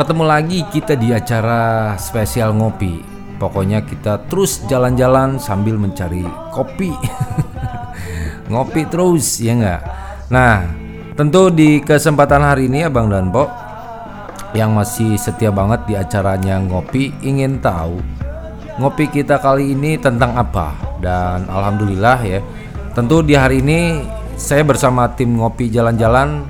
Ketemu 0.00 0.24
lagi 0.24 0.64
kita 0.72 0.96
di 0.96 1.12
acara 1.12 1.92
spesial 2.00 2.56
ngopi. 2.56 3.19
Pokoknya 3.40 3.80
kita 3.80 4.28
terus 4.28 4.60
jalan-jalan 4.68 5.40
sambil 5.40 5.80
mencari 5.80 6.22
kopi. 6.52 6.92
ngopi 8.52 8.84
terus 8.84 9.40
ya 9.40 9.56
enggak? 9.56 9.80
Nah, 10.28 10.68
tentu 11.16 11.48
di 11.48 11.80
kesempatan 11.80 12.44
hari 12.44 12.68
ini 12.68 12.84
Abang 12.84 13.08
dan 13.08 13.32
Pok 13.32 13.48
yang 14.52 14.74
masih 14.74 15.14
setia 15.14 15.48
banget 15.54 15.86
di 15.86 15.94
acaranya 15.94 16.58
ngopi 16.58 17.14
ingin 17.22 17.62
tahu 17.62 18.02
ngopi 18.82 19.06
kita 19.12 19.38
kali 19.38 19.76
ini 19.78 19.94
tentang 20.00 20.34
apa 20.34 20.74
dan 20.98 21.46
alhamdulillah 21.46 22.18
ya 22.24 22.40
tentu 22.96 23.22
di 23.22 23.38
hari 23.38 23.62
ini 23.62 24.02
saya 24.34 24.66
bersama 24.66 25.06
tim 25.14 25.38
ngopi 25.38 25.70
jalan-jalan 25.70 26.42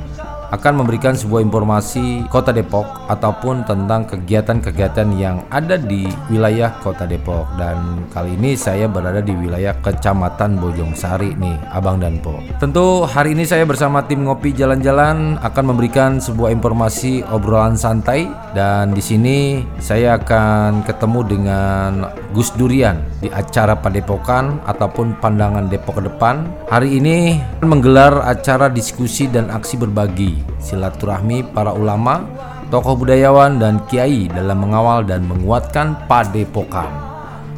akan 0.50 0.82
memberikan 0.82 1.14
sebuah 1.14 1.46
informasi 1.46 2.26
Kota 2.26 2.50
Depok 2.50 2.86
ataupun 3.06 3.62
tentang 3.62 4.02
kegiatan-kegiatan 4.06 5.08
yang 5.14 5.46
ada 5.50 5.78
di 5.78 6.10
wilayah 6.26 6.74
Kota 6.82 7.06
Depok 7.06 7.46
dan 7.54 8.06
kali 8.10 8.34
ini 8.34 8.58
saya 8.58 8.90
berada 8.90 9.22
di 9.22 9.30
wilayah 9.34 9.74
Kecamatan 9.78 10.58
Bojong 10.58 10.94
Sari 10.98 11.38
nih 11.38 11.54
Abang 11.70 12.02
dan 12.02 12.18
Po. 12.18 12.42
Tentu 12.58 13.06
hari 13.06 13.38
ini 13.38 13.46
saya 13.46 13.62
bersama 13.62 14.02
tim 14.04 14.26
ngopi 14.26 14.50
jalan-jalan 14.50 15.38
akan 15.38 15.64
memberikan 15.70 16.18
sebuah 16.18 16.50
informasi 16.50 17.22
obrolan 17.30 17.78
santai 17.78 18.26
dan 18.50 18.90
di 18.90 19.02
sini 19.02 19.62
saya 19.78 20.18
akan 20.18 20.82
ketemu 20.82 21.20
dengan 21.30 21.90
Gus 22.34 22.50
Durian 22.58 22.98
di 23.22 23.30
acara 23.30 23.78
Padepokan 23.78 24.62
ataupun 24.66 25.18
Pandangan 25.22 25.70
Depok 25.70 26.02
ke 26.02 26.10
depan. 26.10 26.46
Hari 26.66 26.98
ini 26.98 27.38
menggelar 27.62 28.26
acara 28.26 28.66
diskusi 28.66 29.30
dan 29.30 29.50
aksi 29.50 29.78
berbagi 29.78 30.39
silaturahmi 30.62 31.50
para 31.50 31.72
ulama, 31.72 32.24
tokoh 32.68 32.94
budayawan 32.94 33.58
dan 33.58 33.82
kiai 33.90 34.28
dalam 34.30 34.62
mengawal 34.62 35.02
dan 35.02 35.26
menguatkan 35.26 35.96
Padepokan. 36.06 36.88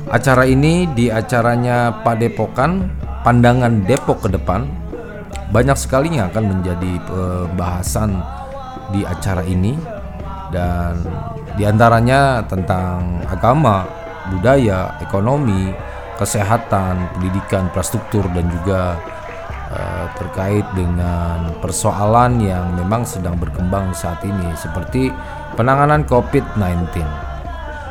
Acara 0.08 0.44
ini 0.44 0.86
di 0.92 1.08
acaranya 1.08 2.02
Padepokan, 2.02 2.90
pandangan 3.22 3.86
Depok 3.86 4.26
ke 4.26 4.28
depan 4.34 4.82
banyak 5.52 5.76
sekali 5.76 6.16
yang 6.16 6.32
akan 6.32 6.58
menjadi 6.58 6.92
pembahasan 7.04 8.24
di 8.88 9.04
acara 9.04 9.44
ini 9.44 9.76
dan 10.48 10.96
di 11.56 11.68
antaranya 11.68 12.40
tentang 12.48 13.20
agama, 13.28 13.84
budaya, 14.32 14.96
ekonomi, 15.04 15.72
kesehatan, 16.16 17.12
pendidikan, 17.16 17.68
infrastruktur 17.68 18.24
dan 18.32 18.48
juga 18.48 18.96
uh, 19.72 20.06
terkait 20.20 20.64
dengan 20.76 21.50
persoalan 21.58 22.38
yang 22.38 22.76
memang 22.76 23.02
sedang 23.08 23.34
berkembang 23.40 23.96
saat 23.96 24.20
ini 24.22 24.52
seperti 24.54 25.08
penanganan 25.56 26.04
COVID-19. 26.04 27.02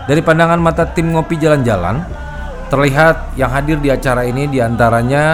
Dari 0.05 0.21
pandangan 0.21 0.61
mata 0.61 0.85
tim 0.89 1.13
ngopi 1.13 1.37
jalan-jalan, 1.37 2.01
terlihat 2.71 3.35
yang 3.35 3.51
hadir 3.51 3.77
di 3.77 3.91
acara 3.91 4.23
ini 4.23 4.47
di 4.47 4.63
antaranya 4.63 5.25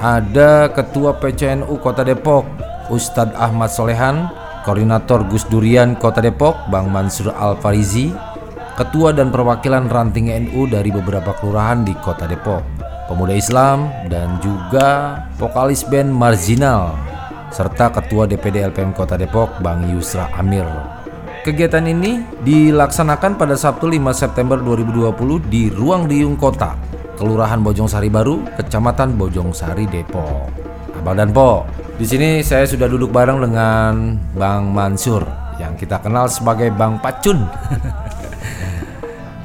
ada 0.00 0.72
Ketua 0.72 1.14
PCNU 1.20 1.76
Kota 1.78 2.02
Depok, 2.02 2.48
Ustadz 2.88 3.36
Ahmad 3.36 3.68
Solehan, 3.70 4.32
Koordinator 4.64 5.28
Gus 5.28 5.46
Durian 5.46 5.94
Kota 5.94 6.24
Depok, 6.24 6.56
Bang 6.72 6.88
Mansur 6.88 7.36
Al 7.36 7.60
Farizi, 7.60 8.10
ketua 8.80 9.12
dan 9.12 9.28
perwakilan 9.28 9.92
ranting 9.92 10.32
NU 10.48 10.64
dari 10.64 10.88
beberapa 10.88 11.36
kelurahan 11.36 11.84
di 11.84 11.92
Kota 12.00 12.24
Depok, 12.24 12.79
pemuda 13.10 13.34
Islam, 13.34 13.90
dan 14.06 14.38
juga 14.38 15.18
vokalis 15.34 15.82
band 15.82 16.14
Marginal, 16.14 16.94
serta 17.50 17.90
ketua 17.90 18.30
DPD 18.30 18.62
LPM 18.70 18.94
Kota 18.94 19.18
Depok, 19.18 19.58
Bang 19.58 19.82
Yusra 19.90 20.30
Amir. 20.38 20.70
Kegiatan 21.42 21.90
ini 21.90 22.22
dilaksanakan 22.46 23.34
pada 23.34 23.58
Sabtu 23.58 23.90
5 23.90 24.14
September 24.14 24.62
2020 24.62 25.50
di 25.50 25.74
Ruang 25.74 26.06
Diung 26.06 26.38
Kota, 26.38 26.78
Kelurahan 27.18 27.58
Bojong 27.58 27.90
Sari 27.90 28.06
Baru, 28.06 28.46
Kecamatan 28.54 29.18
Bojong 29.18 29.50
Sari, 29.50 29.90
Depok. 29.90 30.70
Abang 31.00 31.16
dan 31.16 31.32
Po, 31.32 31.64
di 31.96 32.04
sini 32.04 32.44
saya 32.44 32.68
sudah 32.68 32.86
duduk 32.86 33.08
bareng 33.08 33.40
dengan 33.40 34.20
Bang 34.36 34.68
Mansur 34.68 35.24
yang 35.56 35.72
kita 35.80 35.96
kenal 36.04 36.28
sebagai 36.28 36.68
Bang 36.76 37.00
Pacun. 37.00 37.40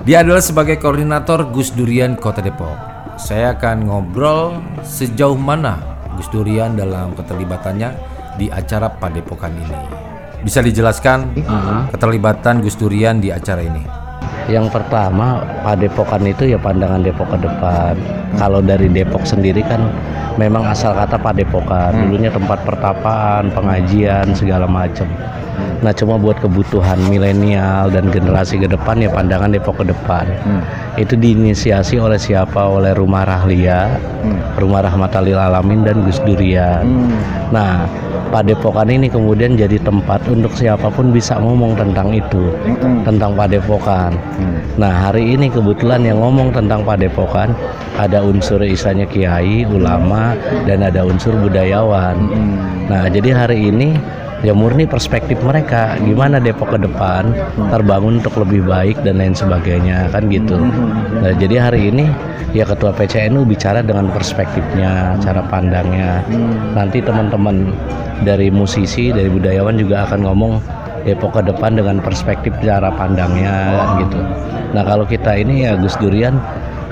Dia 0.06 0.22
adalah 0.22 0.44
sebagai 0.44 0.78
koordinator 0.78 1.50
Gus 1.50 1.74
Durian 1.74 2.14
Kota 2.20 2.44
Depok. 2.44 2.95
Saya 3.16 3.56
akan 3.56 3.88
ngobrol 3.88 4.60
sejauh 4.84 5.40
mana 5.40 5.80
Gus 6.20 6.28
Durian 6.28 6.76
dalam 6.76 7.16
keterlibatannya 7.16 7.96
di 8.36 8.52
acara 8.52 8.92
Padepokan 8.92 9.56
ini. 9.56 9.80
Bisa 10.44 10.60
dijelaskan 10.60 11.32
uh-huh. 11.40 11.96
keterlibatan 11.96 12.60
Gus 12.60 12.76
Durian 12.76 13.24
di 13.24 13.32
acara 13.32 13.64
ini? 13.64 13.84
Yang 14.52 14.68
pertama, 14.68 15.42
Padepokan 15.64 16.28
itu 16.28 16.52
ya 16.54 16.60
pandangan 16.60 17.02
Depok 17.02 17.32
ke 17.34 17.38
depan. 17.40 17.96
Kalau 18.36 18.60
dari 18.60 18.92
Depok 18.92 19.24
sendiri 19.24 19.64
kan 19.64 19.88
memang 20.36 20.64
asal 20.68 20.96
kata 20.96 21.20
Padepokan. 21.20 21.92
Hmm. 21.96 22.02
Dulunya 22.08 22.32
tempat 22.32 22.64
pertapaan, 22.64 23.52
pengajian, 23.52 24.32
segala 24.36 24.68
macam. 24.68 25.08
Nah 25.84 25.92
cuma 25.96 26.20
buat 26.20 26.40
kebutuhan 26.40 27.00
milenial 27.08 27.92
dan 27.92 28.12
generasi 28.12 28.60
ke 28.60 28.68
depan 28.68 29.00
ya 29.00 29.10
pandangan 29.12 29.52
Depok 29.52 29.84
ke 29.84 29.86
depan. 29.92 30.26
Hmm. 30.44 30.62
Itu 30.96 31.16
diinisiasi 31.20 32.00
oleh 32.00 32.20
siapa? 32.20 32.60
Oleh 32.64 32.96
Rumah 32.96 33.24
Rahlia, 33.24 33.88
hmm. 34.24 34.60
Rumah 34.60 34.82
Rahmatalil 34.88 35.40
Alamin 35.40 35.84
dan 35.84 36.04
Gus 36.04 36.20
Durian. 36.24 36.84
Hmm. 36.84 37.20
Nah 37.52 37.88
Padepokan 38.34 38.90
ini 38.90 39.08
kemudian 39.08 39.54
jadi 39.56 39.78
tempat 39.80 40.26
untuk 40.28 40.52
siapa 40.58 40.90
pun 40.90 41.14
bisa 41.14 41.38
ngomong 41.38 41.78
tentang 41.78 42.12
itu, 42.12 42.52
hmm. 42.66 43.06
tentang 43.06 43.38
Padepokan. 43.38 44.18
Hmm. 44.18 44.58
Nah 44.82 44.92
hari 45.10 45.38
ini 45.38 45.48
kebetulan 45.48 46.02
yang 46.04 46.20
ngomong 46.20 46.52
tentang 46.52 46.82
Padepokan 46.82 47.54
ada 47.96 48.20
unsur 48.26 48.60
isanya 48.66 49.06
kiai, 49.08 49.64
ulama, 49.70 50.34
dan 50.66 50.84
ada 50.84 51.06
unsur 51.06 51.38
budayawan. 51.38 52.18
Hmm. 52.18 52.56
Nah 52.90 53.08
jadi 53.08 53.46
hari 53.46 53.70
ini 53.70 53.96
ya 54.46 54.54
murni 54.54 54.86
perspektif 54.86 55.42
mereka. 55.42 55.98
Gimana 56.06 56.38
Depok 56.38 56.78
ke 56.78 56.80
depan 56.86 57.34
terbangun 57.74 58.22
untuk 58.22 58.38
lebih 58.38 58.62
baik 58.70 59.02
dan 59.02 59.18
lain 59.18 59.34
sebagainya 59.34 60.14
kan 60.14 60.30
gitu. 60.30 60.62
Nah, 61.26 61.34
jadi 61.34 61.66
hari 61.66 61.90
ini 61.90 62.06
ya 62.54 62.64
ketua 62.70 62.94
PCNU 62.94 63.42
bicara 63.50 63.82
dengan 63.82 64.14
perspektifnya 64.14 65.18
cara 65.18 65.42
pandangnya. 65.50 66.22
Nanti 66.78 67.02
teman-teman 67.02 67.74
dari 68.22 68.54
musisi 68.54 69.10
dari 69.10 69.28
budayawan 69.28 69.82
juga 69.82 70.06
akan 70.06 70.22
ngomong 70.30 70.54
Depok 71.06 71.38
ke 71.38 71.42
depan 71.54 71.78
dengan 71.78 72.02
perspektif 72.02 72.50
cara 72.66 72.90
pandangnya 72.90 73.78
kan 73.78 73.90
gitu. 74.02 74.20
Nah 74.74 74.82
kalau 74.82 75.06
kita 75.06 75.38
ini 75.38 75.70
ya 75.70 75.78
Gus 75.78 75.94
Durian 76.02 76.42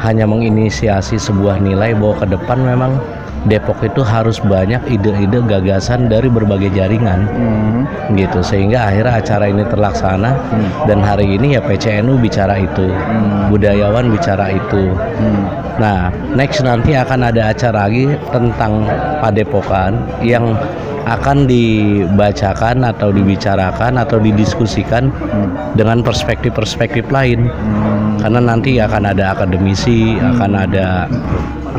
hanya 0.05 0.29
menginisiasi 0.29 1.17
sebuah 1.17 1.57
nilai 1.57 1.97
bahwa 1.97 2.21
ke 2.21 2.27
depan 2.29 2.61
memang 2.61 3.01
Depok 3.43 3.83
itu 3.83 3.99
harus 3.99 4.39
banyak 4.39 4.79
ide-ide 4.87 5.43
gagasan 5.43 6.07
dari 6.07 6.31
berbagai 6.31 6.71
jaringan 6.71 7.27
hmm. 7.27 8.15
gitu 8.15 8.39
sehingga 8.39 8.87
akhirnya 8.87 9.19
acara 9.19 9.45
ini 9.51 9.63
terlaksana 9.67 10.31
hmm. 10.31 10.69
dan 10.87 11.03
hari 11.03 11.35
ini 11.35 11.59
ya 11.59 11.61
PCNU 11.63 12.23
bicara 12.23 12.55
itu 12.55 12.87
hmm. 12.87 13.51
budayawan 13.51 14.07
bicara 14.15 14.55
itu 14.55 14.95
hmm. 14.95 15.43
nah 15.75 16.07
next 16.31 16.63
nanti 16.63 16.95
akan 16.95 17.27
ada 17.27 17.51
acara 17.51 17.91
lagi 17.91 18.15
tentang 18.31 18.87
Padepokan 19.19 20.23
yang 20.23 20.55
akan 21.03 21.43
dibacakan 21.43 22.87
atau 22.87 23.11
dibicarakan 23.11 23.99
atau 23.99 24.23
didiskusikan 24.23 25.11
hmm. 25.11 25.75
dengan 25.75 25.99
perspektif-perspektif 25.99 27.11
lain 27.11 27.51
hmm. 27.51 28.23
karena 28.23 28.39
nanti 28.39 28.79
akan 28.79 29.11
ada 29.11 29.35
akademisi 29.35 30.15
hmm. 30.15 30.31
akan 30.31 30.51
ada 30.55 30.87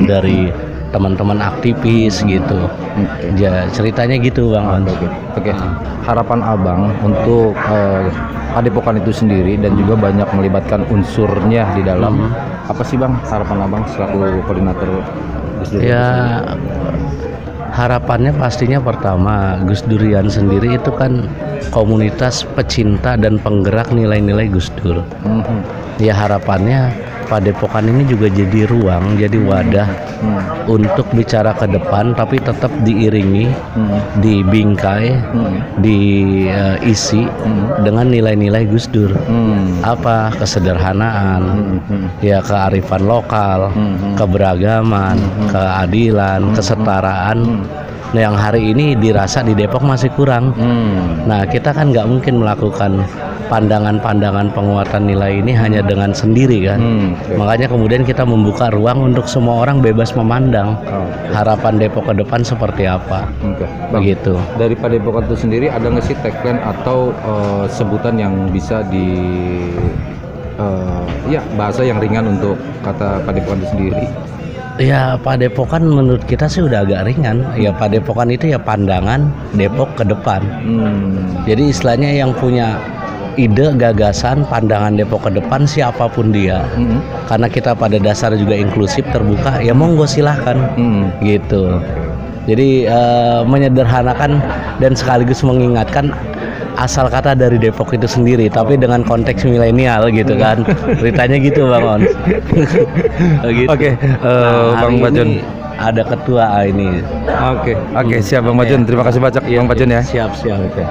dari 0.05 0.53
teman-teman 0.95 1.43
aktivis 1.43 2.23
gitu. 2.23 2.71
Okay. 2.71 3.51
Ya, 3.51 3.67
ceritanya 3.75 4.15
gitu 4.23 4.55
Bang. 4.55 4.87
Oke. 4.87 5.11
Okay. 5.43 5.51
Okay. 5.51 5.55
Harapan 6.07 6.41
Abang 6.47 6.95
untuk 7.03 7.59
uh, 7.67 8.07
Padepokan 8.55 9.03
itu 9.03 9.11
sendiri 9.11 9.59
dan 9.59 9.75
juga 9.75 9.99
banyak 9.99 10.31
melibatkan 10.31 10.87
unsurnya 10.87 11.67
di 11.75 11.83
dalam. 11.83 12.31
Hmm. 12.31 12.71
Apa 12.71 12.87
sih 12.87 12.95
Bang 12.95 13.19
harapan 13.27 13.67
Abang 13.67 13.83
selaku 13.91 14.39
koordinator 14.47 15.03
Ya 15.83 16.07
harapannya 17.75 18.31
pastinya 18.37 18.79
pertama 18.79 19.59
Gus 19.67 19.83
Durian 19.83 20.31
sendiri 20.31 20.79
itu 20.79 20.95
kan 20.95 21.27
komunitas 21.75 22.47
pecinta 22.55 23.19
dan 23.19 23.43
penggerak 23.43 23.91
nilai-nilai 23.91 24.47
Gus 24.47 24.71
Dur. 24.79 25.03
-hmm. 25.03 25.59
Ya 25.99 26.15
harapannya 26.15 26.95
Padepokan 27.25 27.89
ini 27.89 28.05
juga 28.05 28.29
jadi 28.29 28.69
ruang, 28.69 29.17
jadi 29.17 29.39
wadah 29.41 29.89
hmm. 30.21 30.41
untuk 30.69 31.09
bicara 31.17 31.57
ke 31.57 31.67
depan, 31.67 32.13
tapi 32.13 32.37
tetap 32.37 32.69
diiringi, 32.85 33.49
hmm. 33.49 33.99
dibingkai, 34.21 35.09
hmm. 35.13 35.81
diisi 35.81 37.25
hmm. 37.25 37.81
dengan 37.83 38.13
nilai-nilai 38.13 38.69
Gus 38.69 38.87
Dur. 38.93 39.11
Hmm. 39.25 39.81
Apa 39.81 40.37
kesederhanaan, 40.37 41.43
hmm. 41.43 41.79
hmm. 41.89 42.07
ya 42.21 42.45
kearifan 42.45 43.09
lokal, 43.09 43.73
hmm. 43.73 43.95
hmm. 43.97 44.15
keberagaman, 44.21 45.17
hmm. 45.17 45.49
keadilan, 45.51 46.41
hmm. 46.45 46.55
kesetaraan. 46.55 47.39
Hmm. 47.41 47.84
Nah, 48.15 48.31
yang 48.31 48.39
hari 48.39 48.71
ini 48.71 48.95
dirasa 48.95 49.43
di 49.43 49.59
Depok 49.59 49.83
masih 49.83 50.07
kurang. 50.15 50.55
Hmm. 50.55 51.27
Nah, 51.27 51.43
kita 51.51 51.75
kan 51.75 51.91
nggak 51.91 52.07
mungkin 52.07 52.39
melakukan 52.39 53.03
pandangan-pandangan 53.51 54.55
penguatan 54.55 55.11
nilai 55.11 55.43
ini 55.43 55.51
hanya 55.51 55.83
dengan 55.83 56.15
sendiri 56.15 56.63
kan. 56.63 56.79
Hmm, 56.79 57.19
okay. 57.19 57.35
Makanya 57.35 57.67
kemudian 57.67 58.03
kita 58.07 58.23
membuka 58.23 58.71
ruang 58.71 59.11
untuk 59.11 59.27
semua 59.27 59.67
orang 59.67 59.83
bebas 59.83 60.15
memandang 60.15 60.79
oh, 60.87 61.11
okay. 61.11 61.35
harapan 61.35 61.75
Depok 61.77 62.07
ke 62.07 62.15
depan 62.23 62.41
seperti 62.47 62.87
apa. 62.87 63.27
Okay. 63.43 63.69
Begitu. 63.91 64.39
Dari 64.63 64.79
Depok 64.79 65.19
itu 65.27 65.35
sendiri 65.35 65.67
ada 65.67 65.91
nggak 65.91 66.07
sih 66.07 66.15
tagline 66.23 66.63
atau 66.63 67.11
uh, 67.27 67.67
sebutan 67.67 68.15
yang 68.15 68.47
bisa 68.55 68.87
di 68.87 69.11
uh, 70.63 71.03
ya 71.27 71.43
bahasa 71.59 71.83
yang 71.83 71.99
ringan 71.99 72.31
untuk 72.39 72.55
kata 72.87 73.27
Padepokan 73.27 73.59
itu 73.59 73.69
sendiri? 73.75 74.07
Ya 74.75 75.15
Padepokan 75.23 75.87
menurut 75.87 76.27
kita 76.27 76.51
sih 76.51 76.67
udah 76.67 76.83
agak 76.83 77.07
ringan. 77.07 77.47
Ya 77.55 77.71
Padepokan 77.71 78.35
itu 78.35 78.51
ya 78.51 78.59
pandangan 78.59 79.31
Depok 79.55 79.95
ke 79.95 80.03
depan. 80.03 80.43
Hmm. 80.67 81.15
Jadi 81.47 81.71
istilahnya 81.71 82.11
yang 82.11 82.35
punya 82.35 82.83
ide, 83.37 83.75
gagasan, 83.75 84.47
pandangan 84.47 84.95
Depok 84.95 85.27
ke 85.27 85.31
depan 85.39 85.67
siapa 85.67 86.07
pun 86.11 86.31
dia. 86.31 86.63
Mm-hmm. 86.75 87.01
Karena 87.31 87.47
kita 87.51 87.71
pada 87.75 87.99
dasar 87.99 88.35
juga 88.35 88.55
inklusif, 88.55 89.03
terbuka, 89.11 89.59
ya 89.63 89.75
monggo 89.75 90.07
silahkan, 90.07 90.59
mm-hmm. 90.79 91.05
gitu. 91.23 91.79
Jadi 92.45 92.85
uh, 92.87 93.41
menyederhanakan 93.49 94.37
dan 94.77 94.93
sekaligus 94.93 95.41
mengingatkan 95.41 96.13
asal 96.75 97.07
kata 97.07 97.39
dari 97.39 97.57
Depok 97.59 97.95
itu 97.95 98.07
sendiri, 98.07 98.51
tapi 98.51 98.75
dengan 98.75 99.07
konteks 99.07 99.47
milenial 99.47 100.11
gitu 100.11 100.35
kan. 100.39 100.63
Ceritanya 100.99 101.37
gitu 101.39 101.71
Bang 101.71 101.85
On. 101.87 102.01
gitu. 102.03 103.67
Oke, 103.71 103.71
okay, 103.71 103.93
uh, 104.23 104.29
eh, 104.29 104.69
nah, 104.75 104.81
Bang 104.83 104.97
Bajun 104.99 105.31
ada 105.79 106.03
ketua 106.07 106.45
ini. 106.67 107.03
Oke, 107.27 107.75
okay, 107.75 107.77
oke 107.99 108.07
okay, 108.07 108.19
siap 108.23 108.47
Bang 108.47 108.57
Bajun. 108.59 108.87
Terima 108.87 109.03
kasih 109.03 109.19
banyak 109.19 109.43
ya, 109.47 109.57
Bang 109.63 109.69
Bajun 109.71 109.89
ya. 109.91 110.01
Siap, 110.03 110.31
siap. 110.39 110.59
Okay. 110.71 110.87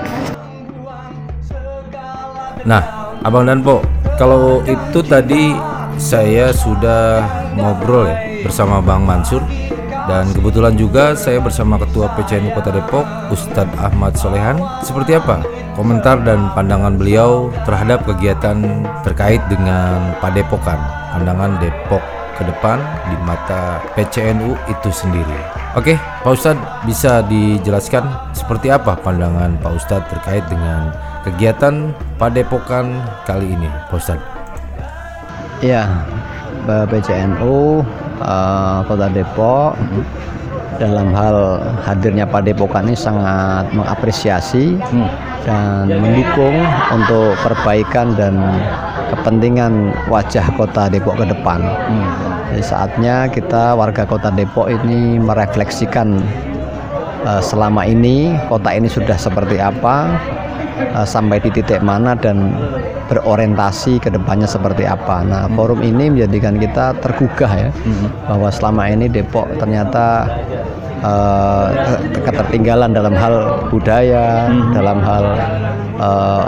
Nah, 2.63 2.83
Abang 3.23 3.47
dan 3.47 3.63
Po, 3.63 3.79
kalau 4.19 4.59
itu 4.67 4.99
tadi 5.03 5.55
saya 5.95 6.51
sudah 6.51 7.23
ngobrol 7.55 8.09
ya 8.09 8.17
bersama 8.43 8.83
Bang 8.83 9.07
Mansur 9.07 9.39
Dan 10.03 10.27
kebetulan 10.35 10.75
juga 10.75 11.15
saya 11.15 11.39
bersama 11.39 11.79
Ketua 11.79 12.11
PCNU 12.19 12.51
Kota 12.51 12.75
Depok, 12.75 13.07
Ustadz 13.31 13.79
Ahmad 13.79 14.19
Solehan. 14.19 14.59
Seperti 14.83 15.15
apa 15.15 15.39
komentar 15.73 16.21
dan 16.21 16.51
pandangan 16.53 16.99
beliau 16.99 17.49
terhadap 17.65 18.05
kegiatan 18.05 18.83
terkait 19.01 19.41
dengan 19.49 20.13
Padepokan, 20.21 20.77
pandangan 21.15 21.57
Depok 21.57 22.03
ke 22.33 22.43
depan 22.45 22.81
di 23.09 23.15
mata 23.23 23.79
PCNU 23.93 24.57
itu 24.69 24.89
sendiri. 24.89 25.39
Oke, 25.77 25.97
Pak 25.97 26.33
Ustadz 26.33 26.65
bisa 26.85 27.21
dijelaskan 27.25 28.05
seperti 28.33 28.69
apa 28.69 28.97
pandangan 28.97 29.57
Pak 29.61 29.73
Ustadz 29.77 30.09
terkait 30.09 30.45
dengan 30.49 30.93
kegiatan 31.23 31.93
Padepokan 32.17 33.01
kali 33.25 33.53
ini, 33.53 33.69
Pak 33.89 33.97
Ustadz? 33.97 34.25
Ya, 35.63 35.87
PCNU 36.67 37.87
uh, 38.23 38.81
Kota 38.87 39.11
Depok 39.11 39.75
dalam 40.81 41.13
hal 41.13 41.61
hadirnya 41.85 42.25
Padepokan 42.25 42.89
ini 42.89 42.97
sangat 42.97 43.69
mengapresiasi 43.77 44.75
hmm. 44.79 45.09
dan 45.45 45.85
mendukung 46.01 46.57
untuk 46.89 47.37
perbaikan 47.45 48.17
dan 48.17 48.41
kepentingan 49.13 49.93
wajah 50.09 50.43
Kota 50.57 50.89
Depok 50.89 51.21
ke 51.21 51.25
depan. 51.29 51.61
Hmm. 51.61 52.07
Jadi 52.53 52.63
saatnya 52.65 53.15
kita 53.29 53.77
warga 53.77 54.05
Kota 54.05 54.33
Depok 54.33 54.69
ini 54.69 55.21
merefleksikan 55.21 56.21
uh, 57.25 57.41
selama 57.41 57.87
ini 57.87 58.35
kota 58.51 58.69
ini 58.75 58.87
sudah 58.91 59.15
seperti 59.15 59.57
apa, 59.57 60.11
uh, 60.93 61.07
sampai 61.07 61.39
di 61.39 61.49
titik 61.49 61.81
mana 61.81 62.13
dan 62.13 62.53
berorientasi 63.13 64.01
ke 64.01 64.09
depannya 64.09 64.49
seperti 64.49 64.89
apa. 64.89 65.21
Nah, 65.21 65.45
hmm. 65.45 65.53
forum 65.53 65.79
ini 65.85 66.09
menjadikan 66.09 66.57
kita 66.57 66.97
tergugah 66.97 67.51
ya 67.53 67.69
hmm. 67.69 68.07
bahwa 68.25 68.49
selama 68.49 68.89
ini 68.89 69.05
Depok 69.05 69.45
ternyata 69.61 70.25
uh, 71.05 71.69
ketertinggalan 72.25 72.89
dalam 72.97 73.13
hal 73.13 73.69
budaya, 73.69 74.49
hmm. 74.49 74.73
dalam 74.73 74.97
hal 75.05 75.23
uh, 76.01 76.43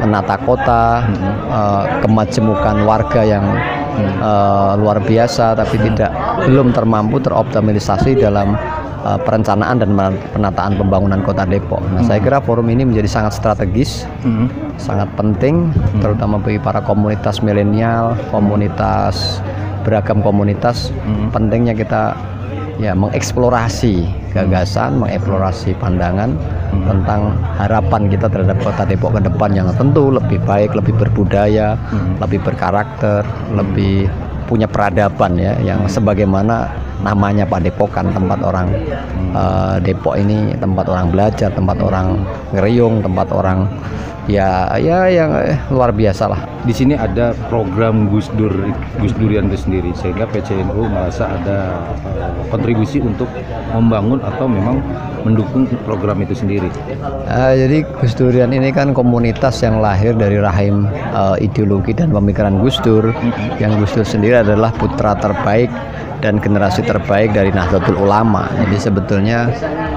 menata 0.00 0.40
kota, 0.40 1.04
hmm. 1.04 1.28
uh, 1.52 1.84
kemajemukan 2.00 2.76
warga 2.88 3.20
yang 3.20 3.44
uh, 4.24 4.72
luar 4.80 5.04
biasa 5.04 5.52
tapi 5.52 5.76
hmm. 5.76 5.84
tidak 5.92 6.10
belum 6.48 6.72
termampu 6.72 7.20
teroptimalisasi 7.20 8.16
dalam 8.16 8.56
uh, 9.06 9.18
perencanaan 9.22 9.78
dan 9.78 9.94
penataan 10.34 10.74
pembangunan 10.74 11.22
Kota 11.22 11.46
Depok. 11.46 11.78
Nah, 11.94 12.02
hmm. 12.02 12.08
saya 12.10 12.18
kira 12.18 12.42
forum 12.42 12.66
ini 12.66 12.82
menjadi 12.82 13.06
sangat 13.06 13.38
strategis, 13.38 14.02
hmm. 14.26 14.50
sangat 14.82 15.06
penting, 15.14 15.70
hmm. 15.70 16.02
terutama 16.02 16.42
bagi 16.42 16.58
para 16.58 16.82
komunitas 16.82 17.38
milenial, 17.38 18.18
komunitas 18.34 19.38
beragam 19.86 20.18
komunitas. 20.18 20.90
Hmm. 21.06 21.30
Pentingnya 21.30 21.78
kita 21.78 22.18
ya 22.76 22.92
mengeksplorasi 22.92 24.04
gagasan, 24.36 24.96
hmm. 24.96 25.00
mengeksplorasi 25.04 25.76
pandangan 25.80 26.36
hmm. 26.36 26.84
tentang 26.84 27.34
harapan 27.56 28.02
kita 28.12 28.26
terhadap 28.28 28.58
Kota 28.60 28.84
Depok 28.84 29.16
ke 29.16 29.20
depan 29.24 29.50
yang 29.56 29.68
tentu 29.76 30.12
lebih 30.12 30.40
baik, 30.44 30.76
lebih 30.76 30.94
berbudaya, 30.96 31.76
hmm. 31.76 32.20
lebih 32.20 32.40
berkarakter, 32.44 33.24
hmm. 33.24 33.56
lebih 33.56 33.96
punya 34.46 34.70
peradaban 34.70 35.34
ya 35.34 35.58
yang 35.58 35.90
sebagaimana 35.90 36.70
namanya 37.02 37.44
Padepokan 37.44 38.14
tempat 38.14 38.40
orang 38.40 38.70
uh, 39.34 39.76
Depok 39.82 40.16
ini 40.16 40.54
tempat 40.56 40.86
orang 40.88 41.10
belajar 41.12 41.50
tempat 41.52 41.82
orang 41.82 42.22
ngeriung 42.54 43.02
tempat 43.02 43.28
orang 43.34 43.66
ya 44.26 44.74
ya 44.78 45.06
yang 45.06 45.30
eh, 45.38 45.58
luar 45.70 45.94
biasa 45.94 46.26
lah 46.26 46.40
di 46.66 46.74
sini 46.74 46.98
ada 46.98 47.30
program 47.46 48.10
Gus 48.10 48.26
Dur 48.34 48.50
Gus 48.98 49.14
Durian 49.14 49.46
itu 49.46 49.70
sendiri 49.70 49.94
sehingga 49.94 50.26
PCNU 50.26 50.90
merasa 50.90 51.30
ada 51.30 51.86
uh, 52.02 52.34
kontribusi 52.50 52.98
untuk 52.98 53.30
membangun 53.70 54.18
atau 54.26 54.50
memang 54.50 54.82
mendukung 55.22 55.70
program 55.86 56.22
itu 56.22 56.34
sendiri. 56.34 56.66
Uh, 57.30 57.54
jadi 57.54 57.86
Gus 58.02 58.18
Durian 58.18 58.50
ini 58.50 58.74
kan 58.74 58.90
komunitas 58.90 59.62
yang 59.62 59.78
lahir 59.78 60.18
dari 60.18 60.42
rahim 60.42 60.90
uh, 61.14 61.38
ideologi 61.38 61.94
dan 61.94 62.10
pemikiran 62.10 62.58
Gus 62.58 62.82
Dur. 62.82 63.14
Mm 63.14 63.30
-hmm. 63.30 63.62
Yang 63.62 63.72
Gus 63.86 63.92
Dur 63.94 64.06
sendiri 64.18 64.42
adalah 64.42 64.74
putra 64.74 65.14
terbaik 65.14 65.70
dan 66.26 66.42
generasi 66.42 66.82
terbaik 66.82 67.30
dari 67.30 67.54
Nahdlatul 67.54 68.02
Ulama. 68.02 68.50
Jadi 68.58 68.76
sebetulnya 68.82 69.46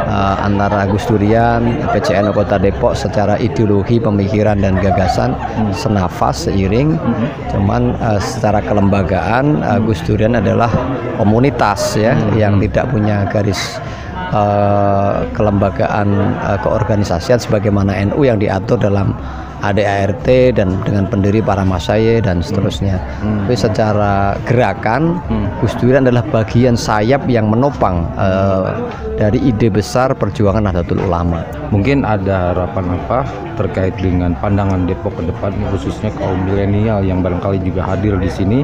uh, 0.05 0.37
antara 0.45 0.85
Gus 0.85 1.09
Durian, 1.09 1.89
PCN 1.89 2.29
Kota 2.37 2.61
Depok 2.61 2.93
secara 2.93 3.33
ideologi, 3.41 3.97
pemikiran 3.97 4.61
dan 4.61 4.77
gagasan 4.77 5.33
senafas 5.73 6.45
seiring. 6.45 7.01
Cuman 7.49 7.97
uh, 7.97 8.21
secara 8.21 8.61
kelembagaan 8.61 9.65
uh, 9.65 9.81
Gus 9.81 10.05
Durian 10.05 10.37
adalah 10.37 10.69
komunitas 11.17 11.97
ya 11.97 12.13
yang 12.37 12.61
tidak 12.61 12.93
punya 12.93 13.25
garis 13.33 13.81
uh, 14.29 15.25
kelembagaan 15.33 16.13
uh, 16.45 16.61
keorganisasian 16.61 17.41
sebagaimana 17.41 17.97
NU 18.13 18.21
yang 18.21 18.37
diatur 18.37 18.77
dalam 18.77 19.17
ADART 19.61 20.27
dan 20.55 20.79
dengan 20.83 21.05
pendiri 21.07 21.43
para 21.43 21.63
masaye 21.67 22.23
dan 22.23 22.39
seterusnya. 22.39 22.99
Hmm. 23.19 23.45
Tapi 23.45 23.55
secara 23.55 24.35
gerakan 24.47 25.19
hmm. 25.27 25.47
Gus 25.59 25.75
Durian 25.77 26.07
adalah 26.07 26.23
bagian 26.29 26.79
sayap 26.79 27.27
yang 27.27 27.51
menopang 27.51 28.07
uh, 28.15 28.71
dari 29.19 29.39
ide 29.43 29.67
besar 29.67 30.15
perjuangan 30.15 30.63
Nahdlatul 30.63 31.03
Ulama. 31.03 31.43
Mungkin 31.69 32.07
ada 32.07 32.55
harapan 32.55 32.95
apa 32.95 33.27
terkait 33.59 33.91
dengan 33.99 34.31
pandangan 34.39 34.87
Depok 34.87 35.19
ke 35.19 35.27
depan 35.27 35.51
khususnya 35.75 36.07
kaum 36.15 36.39
milenial 36.47 37.03
yang 37.03 37.19
barangkali 37.19 37.59
juga 37.59 37.83
hadir 37.83 38.15
di 38.15 38.31
sini 38.31 38.63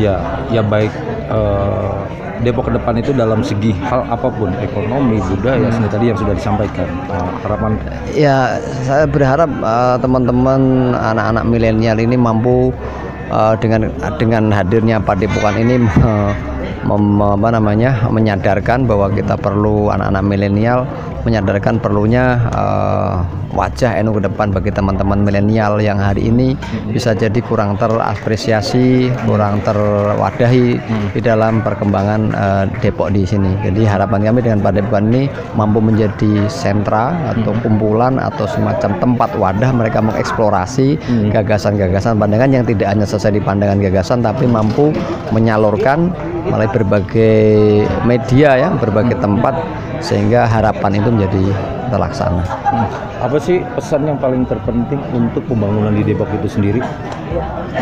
ya 0.00 0.16
ya 0.48 0.64
baik 0.64 0.88
uh, 1.28 2.00
Depok 2.40 2.72
ke 2.72 2.80
depan 2.80 2.96
itu 2.96 3.12
dalam 3.12 3.44
segi 3.44 3.76
hal 3.84 4.00
apa 4.08 4.32
pun 4.32 4.48
ekonomi 4.64 5.20
budaya 5.28 5.68
hmm. 5.68 5.92
tadi 5.92 6.08
yang 6.08 6.16
sudah 6.16 6.32
disampaikan 6.32 6.88
uh, 7.12 7.28
harapan 7.44 7.76
ya 8.16 8.56
saya 8.88 9.04
berharap 9.04 9.52
uh, 9.60 10.00
teman-teman 10.30 10.94
anak-anak 10.94 11.44
milenial 11.50 11.98
ini 11.98 12.14
mampu 12.14 12.70
uh, 13.34 13.58
dengan 13.58 13.90
dengan 14.14 14.54
hadirnya 14.54 15.02
Padepokan 15.02 15.58
ini 15.58 15.82
uh, 16.06 16.30
mem, 16.86 17.20
apa 17.20 17.48
namanya 17.54 18.08
menyadarkan 18.08 18.88
bahwa 18.88 19.10
kita 19.12 19.34
perlu 19.36 19.92
anak-anak 19.92 20.24
milenial 20.24 20.80
menyadarkan 21.24 21.76
perlunya 21.80 22.40
uh, 22.56 23.20
wajah 23.52 23.98
NU 24.00 24.16
ke 24.18 24.22
depan 24.30 24.54
bagi 24.54 24.70
teman-teman 24.70 25.20
milenial 25.26 25.82
yang 25.82 25.98
hari 25.98 26.30
ini 26.30 26.54
bisa 26.90 27.12
jadi 27.12 27.36
kurang 27.42 27.76
terapresiasi, 27.76 29.10
kurang 29.26 29.60
terwadahi 29.66 30.78
hmm. 30.78 31.06
di 31.12 31.20
dalam 31.20 31.60
perkembangan 31.60 32.20
uh, 32.32 32.64
Depok 32.80 33.10
di 33.12 33.26
sini. 33.26 33.50
Jadi 33.60 33.84
harapan 33.84 34.30
kami 34.30 34.40
dengan 34.40 34.60
Padepokan 34.62 35.10
ini 35.12 35.26
mampu 35.58 35.82
menjadi 35.82 36.46
sentra 36.46 37.12
atau 37.34 37.52
hmm. 37.52 37.62
kumpulan 37.66 38.16
atau 38.22 38.46
semacam 38.46 38.90
tempat 39.02 39.30
wadah 39.36 39.70
mereka 39.74 39.98
mengeksplorasi 40.00 40.96
hmm. 40.96 41.28
gagasan-gagasan 41.34 42.16
pandangan 42.16 42.50
yang 42.54 42.64
tidak 42.64 42.88
hanya 42.88 43.04
selesai 43.04 43.34
di 43.34 43.42
pandangan 43.42 43.82
gagasan 43.82 44.22
tapi 44.22 44.46
mampu 44.46 44.94
menyalurkan 45.34 46.14
melalui 46.60 46.76
berbagai 46.76 47.40
media 48.04 48.50
ya, 48.60 48.68
berbagai 48.76 49.16
tempat 49.16 49.56
sehingga 50.04 50.44
harapan 50.44 51.00
itu 51.00 51.08
menjadi 51.08 51.44
terlaksana. 51.88 52.44
Hmm. 52.44 52.88
Apa 53.24 53.36
sih 53.40 53.64
pesan 53.72 54.04
yang 54.04 54.20
paling 54.20 54.44
terpenting 54.44 55.00
untuk 55.16 55.40
pembangunan 55.48 55.96
di 55.96 56.04
Depok 56.04 56.28
itu 56.36 56.60
sendiri? 56.60 56.80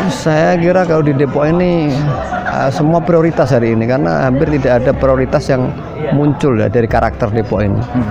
Saya 0.07 0.55
kira 0.55 0.87
kalau 0.87 1.03
di 1.03 1.11
Depok 1.11 1.43
ini 1.51 1.91
uh, 2.47 2.71
semua 2.71 3.03
prioritas 3.03 3.51
hari 3.51 3.75
ini 3.75 3.83
karena 3.83 4.31
hampir 4.31 4.47
tidak 4.55 4.83
ada 4.83 4.91
prioritas 4.95 5.43
yang 5.51 5.75
muncul 6.15 6.55
ya 6.55 6.71
dari 6.71 6.87
karakter 6.87 7.27
Depok 7.35 7.59
ini. 7.59 7.83
Hmm. 7.83 8.07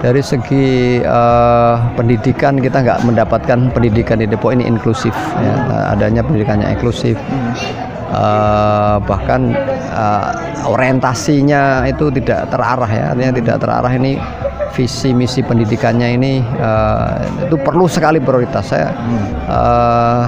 Dari 0.00 0.22
segi 0.24 0.96
uh, 1.04 1.76
pendidikan 1.92 2.56
kita 2.56 2.80
nggak 2.80 3.04
mendapatkan 3.04 3.58
pendidikan 3.74 4.22
di 4.22 4.26
Depok 4.30 4.54
ini 4.54 4.64
inklusif, 4.64 5.12
ya. 5.12 5.54
adanya 5.92 6.24
pendidikannya 6.24 6.72
inklusif. 6.72 7.20
Hmm 7.28 7.89
uh, 8.10 8.96
bahkan 9.02 9.54
uh, 9.90 10.30
orientasinya 10.66 11.86
itu 11.88 12.10
tidak 12.20 12.50
terarah 12.52 12.90
ya 12.90 13.04
artinya 13.14 13.32
tidak 13.38 13.56
terarah 13.62 13.92
ini 13.94 14.20
visi 14.74 15.10
misi 15.10 15.42
pendidikannya 15.42 16.08
ini 16.14 16.32
uh, 16.60 17.18
itu 17.46 17.56
perlu 17.58 17.90
sekali 17.90 18.22
prioritas 18.22 18.70
saya 18.70 18.94
uh, 19.50 20.24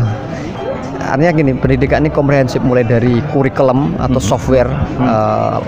artinya 1.12 1.32
gini 1.34 1.52
pendidikan 1.58 2.06
ini 2.06 2.10
komprehensif 2.10 2.62
mulai 2.64 2.86
dari 2.86 3.20
kurikulum 3.34 3.98
atau 4.00 4.20
hmm. 4.20 4.28
software 4.32 4.70
hmm. 4.70 5.06
Uh, 5.06 5.58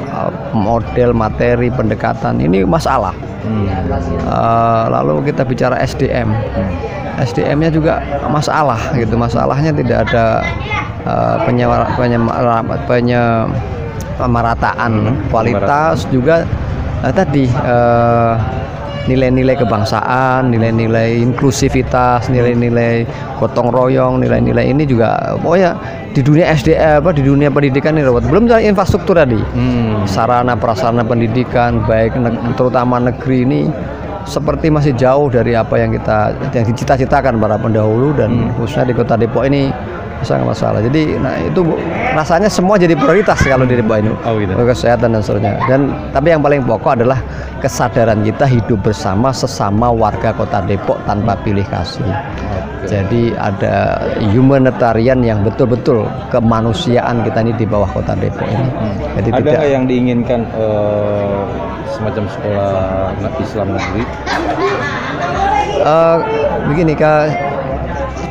model 0.56 1.12
materi 1.12 1.68
pendekatan 1.68 2.40
ini 2.40 2.64
masalah 2.64 3.12
hmm. 3.44 3.66
uh, 4.24 4.88
lalu 4.88 5.28
kita 5.28 5.44
bicara 5.44 5.76
SDM 5.82 6.30
hmm. 6.30 7.03
SDM-nya 7.20 7.70
juga 7.70 8.02
masalah 8.26 8.78
gitu 8.98 9.14
masalahnya 9.14 9.70
tidak 9.70 10.08
ada 10.10 10.42
uh, 11.06 11.36
pemerataan 14.18 14.92
hmm, 14.92 15.30
kualitas 15.30 16.06
juga 16.10 16.46
uh, 17.02 17.12
tadi 17.12 17.50
uh, 17.50 18.38
nilai-nilai 19.04 19.56
kebangsaan, 19.60 20.48
nilai-nilai 20.48 21.20
inklusivitas, 21.20 22.32
nilai-nilai 22.32 23.04
gotong 23.36 23.68
royong, 23.68 24.20
nilai-nilai 24.20 24.72
ini 24.72 24.88
juga 24.88 25.36
pokoknya 25.44 25.76
di 26.16 26.20
dunia 26.24 26.48
SDM 26.54 27.04
apa 27.04 27.10
di 27.12 27.22
dunia 27.26 27.52
pendidikan 27.52 27.98
ini 27.98 28.06
rawat. 28.06 28.24
Belum 28.30 28.48
soal 28.48 28.64
infrastruktur 28.64 29.18
tadi. 29.18 29.36
Sarana 30.08 30.56
prasarana 30.56 31.04
pendidikan 31.04 31.84
baik 31.84 32.16
terutama 32.56 32.96
negeri 32.96 33.44
ini 33.44 33.60
seperti 34.24 34.72
masih 34.72 34.92
jauh 34.96 35.28
dari 35.28 35.52
apa 35.52 35.76
yang 35.76 35.92
kita 35.92 36.32
yang 36.52 36.64
dicita-citakan 36.64 37.36
para 37.36 37.56
pendahulu 37.60 38.16
dan 38.16 38.50
khususnya 38.56 38.92
di 38.92 38.94
Kota 38.96 39.14
Depok 39.20 39.44
ini 39.44 39.68
sangat 40.24 40.56
masalah. 40.56 40.80
Jadi 40.80 41.20
nah 41.20 41.36
itu 41.36 41.60
rasanya 42.16 42.48
semua 42.48 42.80
jadi 42.80 42.96
prioritas 42.96 43.44
kalau 43.44 43.68
di 43.68 43.76
Depok 43.76 44.00
ini. 44.00 44.10
Oh, 44.24 44.40
gitu. 44.40 44.56
Kesehatan 44.56 45.12
dan 45.14 45.20
seterusnya. 45.20 45.60
Dan 45.68 45.92
tapi 46.10 46.32
yang 46.32 46.40
paling 46.40 46.64
pokok 46.64 46.98
adalah 46.98 47.20
kesadaran 47.60 48.24
kita 48.24 48.48
hidup 48.48 48.80
bersama 48.80 49.30
sesama 49.30 49.92
warga 49.92 50.32
Kota 50.32 50.64
Depok 50.64 50.98
tanpa 51.04 51.36
pilih 51.44 51.64
kasih. 51.68 52.08
Jadi 52.84 53.32
ada 53.36 53.96
humanitarian 54.32 55.24
yang 55.24 55.40
betul-betul 55.40 56.04
kemanusiaan 56.28 57.24
kita 57.24 57.40
ini 57.44 57.52
di 57.56 57.64
bawah 57.68 57.88
Kota 57.88 58.16
Depok 58.16 58.48
ini. 58.48 58.68
Jadi 59.20 59.28
Ada 59.30 59.40
tidak 59.40 59.64
yang 59.68 59.84
diinginkan 59.88 60.40
eh, 60.52 61.40
semacam 61.94 62.24
sekolah 62.26 63.14
Islam 63.38 63.68
negeri? 63.78 64.02
Eh, 65.84 66.16
begini 66.70 66.92
ke 66.98 67.12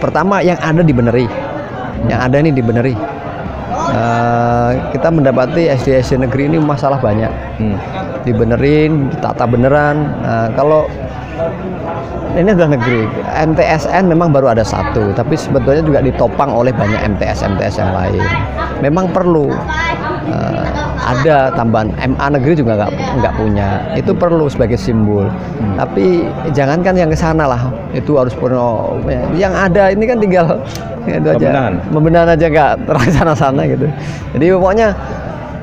pertama 0.04 0.44
yang 0.44 0.60
ada 0.60 0.84
dibeneri. 0.84 1.26
Yang 2.12 2.20
ada 2.20 2.36
ini 2.44 2.52
dibeneri. 2.52 2.96
Eh, 3.94 4.72
kita 4.92 5.08
mendapati 5.14 5.72
SD 5.72 6.02
SD 6.04 6.14
negeri 6.24 6.52
ini 6.52 6.58
masalah 6.60 7.00
banyak. 7.00 7.32
Dibenerin 8.28 9.12
ditata 9.12 9.48
beneran. 9.48 10.12
Nah, 10.24 10.48
kalau 10.56 10.88
ini 12.34 12.50
adalah 12.50 12.74
negeri. 12.74 13.06
MTSN 13.30 14.10
memang 14.10 14.34
baru 14.34 14.58
ada 14.58 14.66
satu 14.66 15.14
tapi 15.14 15.38
sebetulnya 15.38 15.86
juga 15.86 16.00
ditopang 16.02 16.50
oleh 16.50 16.74
banyak 16.74 16.98
MTS 17.16 17.46
MTS 17.46 17.78
yang 17.78 17.94
lain. 17.94 18.24
Memang 18.82 19.14
perlu 19.14 19.54
eh, 20.28 20.66
ada 21.04 21.52
tambahan 21.52 21.92
MA 22.00 22.28
negeri 22.40 22.54
juga 22.64 22.80
nggak 22.80 22.92
nggak 23.20 23.34
punya. 23.36 23.68
Itu 24.00 24.12
perlu 24.16 24.48
sebagai 24.48 24.80
simbol. 24.80 25.28
Tapi 25.76 26.28
jangankan 26.56 26.96
yang 26.96 27.10
ke 27.12 27.18
sana 27.18 27.44
lah 27.50 27.62
itu 27.92 28.16
harus 28.16 28.34
penuh 28.36 29.00
yang 29.36 29.52
ada 29.52 29.92
ini 29.92 30.08
kan 30.08 30.18
tinggal 30.24 30.64
itu 31.08 31.28
aja. 31.28 31.76
Membenahan 31.92 32.30
aja 32.34 32.46
nggak 32.48 32.72
terlaksana 32.88 33.34
sana 33.36 33.62
gitu. 33.68 33.88
Jadi 34.38 34.46
pokoknya 34.56 34.88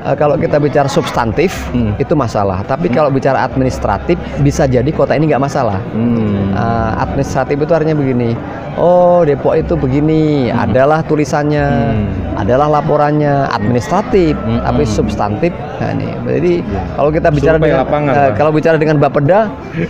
eh, 0.05 0.15
kalau 0.17 0.35
kita 0.35 0.57
bicara 0.57 0.89
substantif 0.89 1.53
itu 1.97 2.13
masalah. 2.17 2.61
Tapi 2.65 2.89
kalau 2.89 3.09
bicara 3.13 3.45
administratif 3.45 4.17
bisa 4.41 4.65
jadi 4.65 4.87
kota 4.91 5.15
ini 5.15 5.31
nggak 5.31 5.43
masalah. 5.43 5.79
Eh, 5.95 6.91
administratif 6.99 7.57
itu 7.57 7.71
artinya 7.71 7.95
begini. 7.97 8.35
Oh 8.79 9.27
Depok 9.27 9.59
itu 9.59 9.75
begini. 9.75 10.47
Adalah 10.49 11.03
tulisannya 11.03 11.65
adalah 12.39 12.81
laporannya. 12.81 13.51
Administratif 13.51 14.35
tapi 14.63 14.83
substantif. 14.87 15.51
Nah 15.81 15.91
ini. 15.97 16.07
Jadi 16.21 16.53
kalau 16.95 17.09
kita 17.11 17.27
bicara 17.33 17.57
Survei 17.59 17.67
dengan 17.67 17.81
lapangan, 17.83 18.13
Pak. 18.13 18.31
kalau 18.39 18.51
bicara 18.55 18.77
dengan 18.79 18.97
Bapeda 19.01 19.39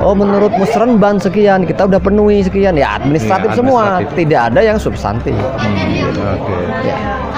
oh 0.01 0.15
menurut 0.17 0.51
Musrenban 0.57 1.21
sekian 1.21 1.63
kita 1.69 1.85
udah 1.85 2.01
penuhi 2.01 2.41
sekian. 2.41 2.73
Ya 2.73 2.97
administratif 2.97 3.53
semua. 3.53 4.01
administratif. 4.01 4.17
tidak 4.25 4.41
ada 4.51 4.61
yang 4.65 4.77
substantif. 4.81 5.35
Oke. 5.37 6.57
Ya. 6.85 7.30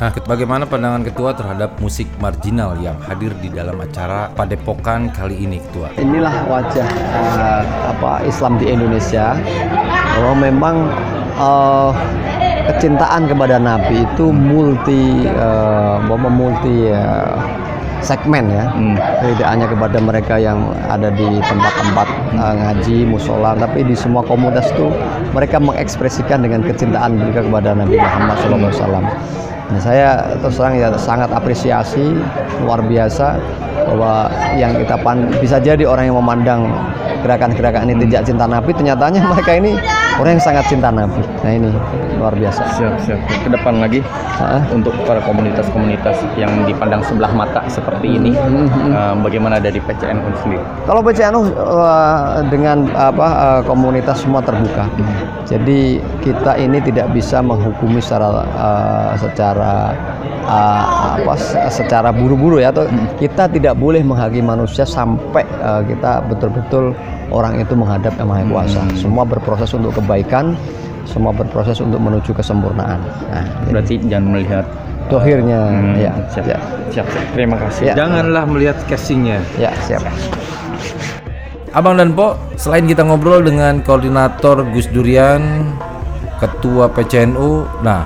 Nah, 0.00 0.16
bagaimana 0.16 0.64
pandangan 0.64 1.04
ketua 1.04 1.36
terhadap 1.36 1.76
musik 1.76 2.08
marginal 2.24 2.72
yang 2.80 2.96
hadir 3.04 3.36
di 3.36 3.52
dalam 3.52 3.76
acara 3.84 4.32
Padepokan 4.32 5.12
kali 5.12 5.44
ini, 5.44 5.60
ketua? 5.60 5.92
inilah 6.00 6.48
wajah 6.48 6.88
eh, 7.20 7.62
apa 7.84 8.24
Islam 8.24 8.56
di 8.56 8.72
Indonesia. 8.72 9.36
Bahwa 10.16 10.40
memang 10.40 10.88
eh, 11.36 11.90
kecintaan 12.72 13.28
kepada 13.28 13.60
Nabi 13.60 14.08
itu 14.08 14.32
multi 14.32 15.28
bahwa 16.08 16.32
multi 16.32 16.88
eh, 16.88 17.36
segmen 18.00 18.48
ya. 18.48 18.72
Tidak 19.20 19.48
hanya 19.52 19.68
kepada 19.68 20.00
mereka 20.00 20.40
yang 20.40 20.64
ada 20.88 21.12
di 21.12 21.28
tempat-tempat 21.44 22.08
eh, 22.40 22.54
ngaji 22.56 23.04
musola 23.04 23.52
tapi 23.52 23.84
di 23.84 23.92
semua 23.92 24.24
komunitas 24.24 24.72
itu 24.72 24.88
mereka 25.36 25.60
mengekspresikan 25.60 26.40
dengan 26.40 26.64
kecintaan 26.64 27.20
mereka 27.20 27.44
kepada 27.44 27.76
Nabi 27.76 28.00
Muhammad 28.00 28.40
SAW 28.48 29.04
Nah, 29.70 29.78
saya 29.78 30.34
terus 30.42 30.58
terang 30.58 30.74
ya 30.74 30.90
sangat 30.98 31.30
apresiasi 31.30 32.10
luar 32.66 32.82
biasa 32.82 33.38
bahwa 33.86 34.26
yang 34.58 34.74
kita 34.74 34.98
pan 34.98 35.30
bisa 35.38 35.62
jadi 35.62 35.86
orang 35.86 36.10
yang 36.10 36.18
memandang 36.18 36.74
gerakan-gerakan 37.22 37.88
ini 37.90 38.08
tidak 38.08 38.28
cinta 38.28 38.44
Nabi, 38.48 38.70
ternyatanya 38.74 39.20
mereka 39.32 39.52
ini 39.56 39.76
orang 40.18 40.36
yang 40.36 40.44
sangat 40.44 40.64
cinta 40.68 40.88
Nabi. 40.92 41.22
Nah 41.44 41.52
ini 41.52 41.70
luar 42.20 42.34
biasa. 42.36 42.62
Siap, 42.76 42.94
siap. 43.04 43.20
Ke 43.24 43.48
depan 43.48 43.80
lagi 43.80 44.00
untuk 44.72 44.92
para 45.04 45.20
komunitas-komunitas 45.24 46.20
yang 46.36 46.52
dipandang 46.68 47.00
sebelah 47.04 47.32
mata 47.32 47.64
seperti 47.68 48.20
ini, 48.20 48.32
eh, 48.36 49.14
bagaimana 49.20 49.60
dari 49.60 49.80
PCNU 49.80 50.28
sendiri? 50.44 50.64
Kalau 50.84 51.00
PCNU 51.00 51.40
uh, 51.56 52.44
dengan 52.48 52.88
apa 52.96 53.26
uh, 53.28 53.60
komunitas 53.64 54.24
semua 54.24 54.44
terbuka. 54.44 54.88
Jadi 55.48 55.98
kita 56.22 56.54
ini 56.60 56.78
tidak 56.84 57.10
bisa 57.10 57.42
menghukumi 57.42 57.98
secara 57.98 58.46
uh, 58.54 59.12
secara 59.18 59.96
uh, 60.46 61.18
apa 61.18 61.34
se- 61.34 61.82
secara 61.82 62.14
buru-buru 62.14 62.62
ya 62.62 62.70
atau 62.70 62.86
kita 63.18 63.50
tidak 63.50 63.74
boleh 63.74 64.00
menghakimi 64.04 64.46
manusia 64.46 64.86
sampai 64.86 65.42
uh, 65.62 65.82
kita 65.82 66.22
betul-betul 66.30 66.94
orang 67.30 67.62
itu 67.62 67.72
menghadap 67.74 68.12
Yang 68.18 68.28
Maha 68.28 68.44
Kuasa. 68.46 68.82
Semua 68.98 69.24
berproses 69.24 69.70
untuk 69.74 69.96
kebaikan, 69.96 70.54
semua 71.06 71.32
berproses 71.34 71.78
untuk 71.82 71.98
menuju 71.98 72.30
kesempurnaan. 72.34 73.00
Nah, 73.30 73.44
Berarti 73.70 73.98
jangan 74.06 74.36
melihat 74.36 74.64
dohirnya 75.10 75.74
ya, 75.98 76.12
siap, 76.30 76.46
ya. 76.46 76.58
siap, 76.94 77.06
siap. 77.10 77.26
Terima 77.34 77.56
kasih. 77.58 77.90
Ya. 77.90 77.94
Janganlah 77.98 78.44
melihat 78.46 78.76
casingnya. 78.86 79.42
Ya, 79.58 79.74
siap. 79.86 80.06
Abang 81.70 81.98
dan 81.98 82.14
Po, 82.18 82.34
selain 82.58 82.86
kita 82.86 83.06
ngobrol 83.06 83.46
dengan 83.46 83.78
koordinator 83.86 84.66
Gus 84.74 84.90
Durian, 84.90 85.70
ketua 86.42 86.90
PCNU, 86.90 87.62
nah 87.86 88.02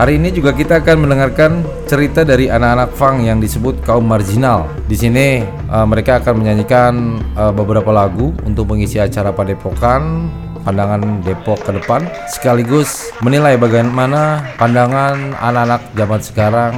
hari 0.00 0.16
ini 0.16 0.32
juga 0.32 0.56
kita 0.56 0.80
akan 0.80 1.04
mendengarkan 1.04 1.60
cerita 1.84 2.24
dari 2.24 2.48
anak-anak 2.48 2.96
Fang 2.96 3.20
yang 3.20 3.36
disebut 3.36 3.84
kaum 3.84 4.08
marginal. 4.08 4.64
Di 4.88 4.96
sini 4.96 5.44
eh, 5.44 5.86
mereka 5.86 6.24
akan 6.24 6.40
menyanyikan 6.40 7.20
eh, 7.36 7.52
beberapa 7.52 7.92
lagu 7.92 8.32
untuk 8.48 8.72
mengisi 8.72 8.96
acara 8.96 9.28
Padepokan 9.28 10.32
pandangan 10.64 11.20
Depok 11.20 11.60
ke 11.64 11.76
depan 11.76 12.04
sekaligus 12.32 13.12
menilai 13.20 13.60
bagaimana 13.60 14.44
pandangan 14.56 15.36
anak-anak 15.36 15.82
zaman 15.92 16.20
sekarang 16.20 16.72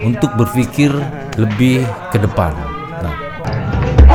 untuk 0.00 0.32
berpikir 0.40 0.92
lebih 1.36 1.84
ke 2.08 2.20
depan. 2.20 2.56
Nah, 3.04 3.14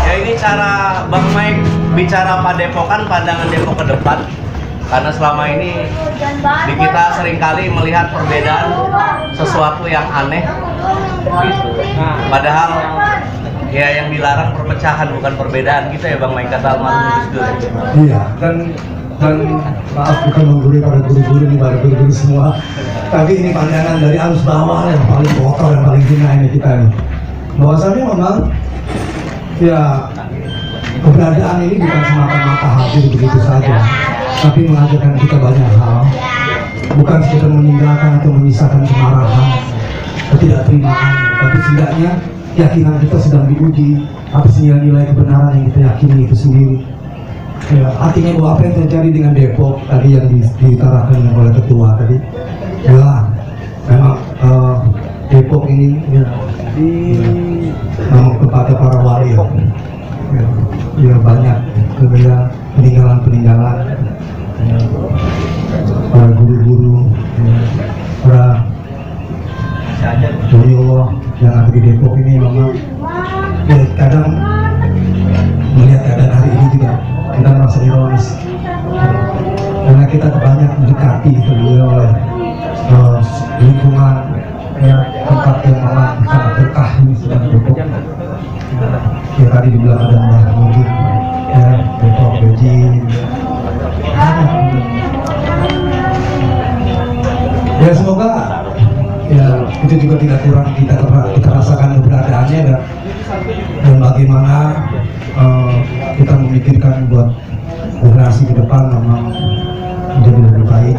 Ya 0.01 0.13
ini 0.17 0.33
cara 0.33 1.05
Bang 1.09 1.25
Mike 1.33 1.61
bicara 1.93 2.41
padepokan 2.41 3.05
pandangan 3.05 3.47
Depok 3.53 3.77
ke 3.81 3.85
depan 3.85 4.17
karena 4.87 5.11
selama 5.11 5.43
ini 5.51 5.83
di 6.67 6.73
kita 6.79 7.03
sering 7.19 7.37
kali 7.37 7.67
melihat 7.67 8.07
perbedaan 8.11 8.71
sesuatu 9.35 9.83
yang 9.85 10.07
aneh 10.09 10.47
gitu. 11.43 11.69
Padahal 12.31 12.69
ya 13.67 13.87
yang 13.99 14.07
dilarang 14.15 14.55
perpecahan 14.55 15.11
bukan 15.11 15.33
perbedaan 15.35 15.91
gitu 15.91 16.07
ya 16.07 16.17
Bang 16.17 16.31
Mike 16.31 16.47
kata 16.47 16.79
almarhum 16.79 17.35
Gus. 17.35 17.67
Iya, 18.07 18.21
dan 18.39 18.55
dan 19.17 19.35
maaf 19.97 20.29
bukan 20.29 20.45
menggurui 20.45 20.79
pada 20.79 21.01
guru-guru 21.03 21.41
ini 21.49 21.57
pada 21.57 21.75
guru-guru 21.81 22.13
semua, 22.13 22.53
tapi 23.09 23.33
ini 23.33 23.49
pandangan 23.49 23.97
dari 23.97 24.13
arus 24.13 24.45
bawah 24.45 24.87
yang 24.87 25.03
paling 25.09 25.31
kotor 25.41 25.69
yang 25.73 25.83
paling 25.89 26.03
hina 26.05 26.29
ini 26.37 26.47
kita 26.53 26.69
nih. 26.85 26.91
Bahwasannya 27.57 28.03
memang 28.05 28.35
ya 29.57 29.81
keberadaan 31.01 31.57
ini 31.67 31.75
bukan 31.81 32.03
semata-mata 32.07 32.67
hadir 32.81 33.05
begitu 33.11 33.39
saja, 33.43 33.75
tapi 34.41 34.59
mengajarkan 34.67 35.13
kita 35.19 35.37
banyak 35.37 35.69
hal. 35.77 36.01
Bukan 36.97 37.19
sekedar 37.29 37.51
meninggalkan 37.51 38.11
atau 38.23 38.31
memisahkan 38.33 38.81
kemarahan, 38.87 39.47
ketidakterimaan, 40.33 41.13
tapi 41.37 41.57
setidaknya 41.61 42.11
keyakinan 42.57 42.95
kita 43.05 43.17
sedang 43.21 43.45
diuji 43.53 44.01
apa 44.33 44.47
sih 44.49 44.65
nilai-nilai 44.65 45.05
kebenaran 45.13 45.51
yang 45.61 45.65
kita 45.69 45.79
yakini 45.93 46.25
itu 46.25 46.35
sendiri. 46.35 46.77
Ya, 47.67 47.91
artinya 47.99 48.31
bahwa 48.39 48.49
apa 48.55 48.61
yang 48.63 48.75
terjadi 48.85 49.09
dengan 49.11 49.33
Depok 49.35 49.83
tadi 49.91 50.07
yang 50.15 50.25
di- 50.31 50.55
diutarakan 50.63 51.35
oleh 51.35 51.51
ketua 51.51 51.87
tadi, 51.99 52.17
ya 52.87 53.27
memang 53.91 54.15
eh, 54.39 54.75
Depok 55.27 55.63
ini 55.67 55.99
ya, 56.15 56.23
memang 58.07 58.39
tempatnya 58.39 58.75
para 58.79 58.97
wali 59.03 59.35
ya, 59.35 59.43
ya 60.97 61.15
banyak. 61.21 61.57
Berbeda 62.01 62.49
peninggalan-peninggalan. 62.77 63.77
Para 66.07 66.29
guru-guru 66.33 67.13
para 68.25 68.65
dari 70.49 70.71
Allah 70.73 71.07
yang 71.39 71.53
ada 71.53 71.69
di 71.69 71.79
Depok 71.83 72.13
ini 72.17 72.41
memang 72.41 72.73
ya 73.69 73.77
kadang 73.99 74.27
melihat 75.77 76.01
keadaan 76.09 76.31
hari 76.33 76.49
ini 76.49 76.65
juga 76.73 76.91
kita 77.37 77.49
merasa 77.53 77.79
ironis. 77.85 78.25
Karena 79.87 80.05
kita 80.11 80.27
banyak 80.35 80.71
mendekati 80.83 81.31
terlebih 81.47 81.79
oleh 81.79 82.11
uh, 82.91 83.19
lingkungan 83.63 84.15
ya, 84.83 84.97
tempat 85.23 85.55
yang 85.63 85.79
memang 85.79 86.11
sangat 86.27 86.51
berkah 86.59 86.89
ini 86.99 87.13
sedang 87.15 87.46
ya 89.37 89.47
tadi 89.53 89.67
dibilang 89.73 90.01
ada 90.01 90.17
Mbah 90.17 90.43
Mungkin 90.57 90.85
ya 91.53 91.67
Depok 92.01 92.33
Beji 92.41 92.75
ya 97.77 97.91
semoga 97.93 98.29
ya 99.29 99.47
itu 99.85 99.93
juga 100.01 100.15
tidak 100.17 100.39
kurang 100.47 100.69
kita 100.73 100.95
kita 101.37 101.49
rasakan 101.53 101.89
keberadaannya 102.01 102.59
dan 102.65 102.81
dan 103.85 103.95
bagaimana 104.01 104.57
uh, 105.37 105.71
kita 106.17 106.33
memikirkan 106.35 107.05
buat 107.11 107.29
generasi 108.01 108.49
ke 108.49 108.53
depan 108.57 108.93
memang 108.93 109.23
menjadi 110.17 110.41
lebih 110.51 110.65
baik. 110.65 110.97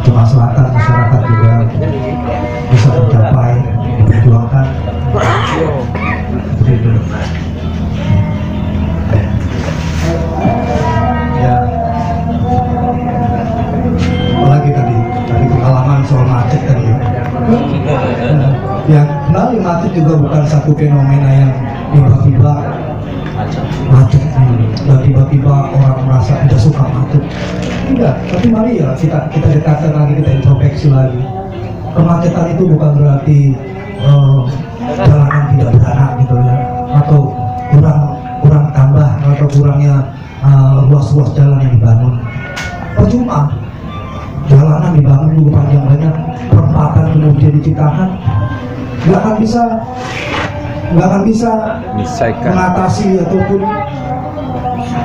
Kemaslahatan 0.00 0.66
masyarakat 0.72 1.20
juga 1.28 1.52
bisa 2.72 2.88
tercapai 2.88 3.52
diperjuangkan 4.00 4.66
ya. 11.40 11.56
Apalagi 14.38 14.70
tadi 14.70 14.96
pengalaman 15.50 16.00
soal 16.06 16.26
macet 16.30 16.60
tadi 16.62 16.84
ya. 16.86 16.98
Ya 18.86 19.02
juga 19.90 20.14
bukan 20.22 20.42
satu 20.46 20.70
fenomena 20.78 21.30
yang 21.34 21.52
tiba-tiba 21.90 22.52
macet 23.90 24.22
tiba-tiba 25.02 25.54
orang 25.74 25.98
merasa 26.06 26.38
tidak 26.46 26.60
suka 26.62 26.84
macet 26.86 27.22
tidak 27.90 28.14
tapi 28.30 28.46
mari 28.54 28.78
ya 28.78 28.94
kita 28.94 29.26
kita 29.34 29.48
dekatkan 29.58 29.90
lagi 29.90 30.12
kita 30.22 30.30
introspeksi 30.38 30.86
lagi. 30.94 31.18
Kemacetan 31.90 32.54
itu 32.54 32.70
bukan 32.70 33.02
berarti 33.02 33.38
uh, 34.06 34.46
jalanan 34.80 35.42
tidak 35.54 35.70
beranak 35.76 36.10
gitu 36.24 36.34
ya. 36.40 36.56
Atau 36.90 37.20
kurang 37.70 38.00
kurang 38.40 38.64
tambah 38.72 39.08
atau 39.20 39.46
kurangnya 39.52 39.94
ruas-ruas 40.88 41.30
uh, 41.30 41.34
jalan 41.36 41.58
yang 41.60 41.72
dibangun. 41.76 42.14
Percuma. 42.96 43.40
Jalanan 44.50 44.98
dibangun 44.98 45.30
juga 45.38 45.50
panjang 45.62 45.84
banyak 45.86 46.14
perempatan 46.50 47.04
kemudian 47.14 47.52
diciptakan. 47.60 48.08
Nggak 49.06 49.20
akan 49.22 49.34
bisa 49.38 49.62
nggak 50.90 51.06
akan 51.06 51.22
bisa 51.22 51.50
mengatasi 52.42 53.06
ataupun 53.22 53.60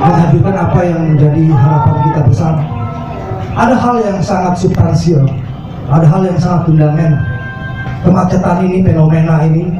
menghadirkan 0.01 0.55
apa 0.57 0.79
yang 0.81 0.99
menjadi 1.13 1.43
harapan 1.53 1.95
kita 2.09 2.21
bersama. 2.25 2.63
Ada 3.55 3.75
hal 3.79 3.95
yang 4.03 4.19
sangat 4.19 4.53
substansial, 4.59 5.23
ada 5.87 6.05
hal 6.09 6.21
yang 6.25 6.39
sangat 6.41 6.67
fundamental. 6.67 7.34
Kemacetan 8.05 8.69
ini, 8.69 8.85
fenomena 8.85 9.41
ini, 9.49 9.73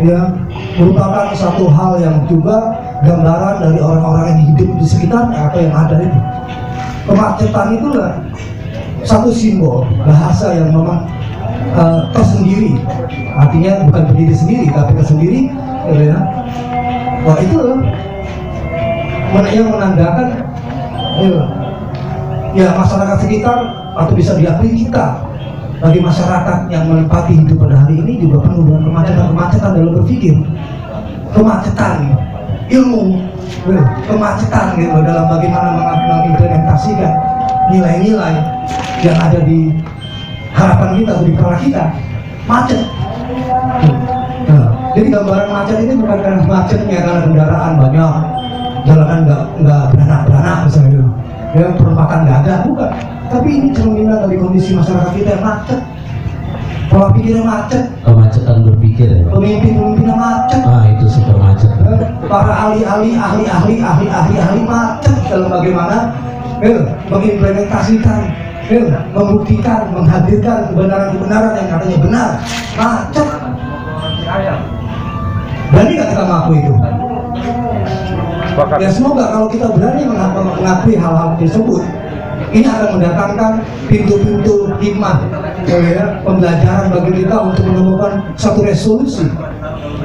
ya 0.00 0.32
merupakan 0.80 1.28
satu 1.36 1.68
hal 1.68 2.00
yang 2.00 2.24
juga 2.24 2.80
gambaran 3.04 3.60
dari 3.60 3.78
orang-orang 3.84 4.24
yang 4.32 4.40
hidup 4.48 4.68
di 4.80 4.86
sekitarnya 4.88 5.52
atau 5.52 5.58
yang 5.60 5.76
ada 5.76 5.96
itu. 6.00 6.20
Kemacetan 7.06 7.68
itu 7.76 7.88
satu 9.04 9.28
simbol 9.28 9.84
bahasa 10.08 10.56
yang 10.56 10.72
memang 10.72 11.04
uh, 11.76 12.08
tersendiri, 12.16 12.80
artinya 13.36 13.84
bukan 13.86 14.02
berdiri 14.10 14.34
sendiri 14.34 14.66
tapi 14.72 14.92
tersendiri, 14.96 15.40
ya. 15.92 16.16
Wah 17.28 17.38
itu 17.42 17.60
yang 19.52 19.68
menandakan 19.68 20.28
ya, 21.20 21.38
ya 22.56 22.68
masyarakat 22.72 23.18
sekitar 23.20 23.58
atau 23.94 24.12
bisa 24.16 24.32
diakui 24.38 24.86
kita 24.86 25.22
bagi 25.76 26.00
masyarakat 26.00 26.72
yang 26.72 26.88
menempati 26.88 27.32
hidup 27.36 27.68
pada 27.68 27.84
hari 27.84 28.00
ini 28.00 28.12
juga 28.24 28.48
penuh 28.48 28.64
dengan 28.64 28.82
kemacetan-kemacetan 28.88 29.70
dalam 29.76 29.92
berpikir. 30.00 30.34
Kemacetan 31.36 32.16
ilmu 32.72 33.20
ya, 33.68 33.82
kemacetan 34.08 34.66
gitu 34.80 34.98
dalam 35.04 35.26
bagaimana 35.28 35.68
mengimplementasikan 36.08 37.12
nilai-nilai 37.68 38.34
yang 39.04 39.18
ada 39.20 39.38
di 39.44 39.76
harapan 40.56 40.88
kita 40.96 41.10
atau 41.12 41.24
di 41.28 41.32
kepala 41.36 41.56
kita. 41.60 41.84
Macet. 42.46 42.80
Nah, 44.46 44.66
jadi 44.94 45.06
gambaran 45.12 45.48
macet 45.50 45.76
ini 45.82 45.94
bukan 45.98 46.18
karena 46.24 46.42
macetnya 46.46 46.98
karena 47.04 47.20
kendaraan 47.26 47.72
banyak. 47.76 48.14
Jalanan 48.86 49.18
nggak 49.26 49.42
nggak 49.66 49.82
beranak 49.92 50.20
beranak 50.30 50.56
misalnya 50.70 50.88
gitu. 50.94 51.06
Ya 51.58 51.66
perempatan 51.74 52.18
nggak 52.22 52.38
ada 52.46 52.54
bukan 52.70 52.90
tapi 53.36 53.52
ini 53.52 53.68
cerminan 53.76 54.24
dari 54.24 54.40
kondisi 54.40 54.72
masyarakat 54.72 55.12
kita 55.12 55.36
yang 55.36 55.44
macet. 55.44 55.80
Pola 56.88 57.12
pikirnya 57.12 57.44
macet. 57.44 57.84
Kemacetan 58.00 58.56
berpikir 58.64 59.12
ya 59.12 59.28
pemimpin-pemimpinnya 59.28 60.16
macet. 60.16 60.62
Ah 60.64 60.88
itu 60.88 61.04
super 61.12 61.36
macet 61.36 61.68
ya, 61.68 62.08
para 62.24 62.54
ahli-ahli 62.56 63.12
ahli-ahli 63.12 63.74
ahli-ahli 63.84 64.34
ahli 64.40 64.60
macet 64.64 65.12
dalam 65.28 65.52
bagaimana 65.52 66.16
ya, 66.64 66.80
mengimplementasikan 67.12 68.20
ya, 68.72 69.04
membuktikan 69.12 69.92
menghadirkan 69.92 70.72
kebenaran-kebenaran 70.72 71.52
yang 71.60 71.68
katanya 71.68 71.98
benar. 72.00 72.28
Macet. 72.80 73.28
Berani 75.74 75.92
nggak 75.98 76.08
kita 76.14 76.22
mengaku 76.24 76.52
itu? 76.56 76.72
Ya 78.80 78.88
semoga 78.88 79.36
kalau 79.36 79.52
kita 79.52 79.68
berani 79.68 80.08
mengakui 80.08 80.96
hal-hal 80.96 81.36
tersebut, 81.36 81.84
ini 82.54 82.66
akan 82.66 82.88
mendatangkan 82.98 83.52
pintu-pintu 83.90 84.70
hikmah 84.78 85.26
ya, 85.66 86.22
pembelajaran 86.22 86.94
bagi 86.94 87.12
kita 87.24 87.36
untuk 87.42 87.64
menemukan 87.66 88.12
satu 88.38 88.62
resolusi 88.62 89.26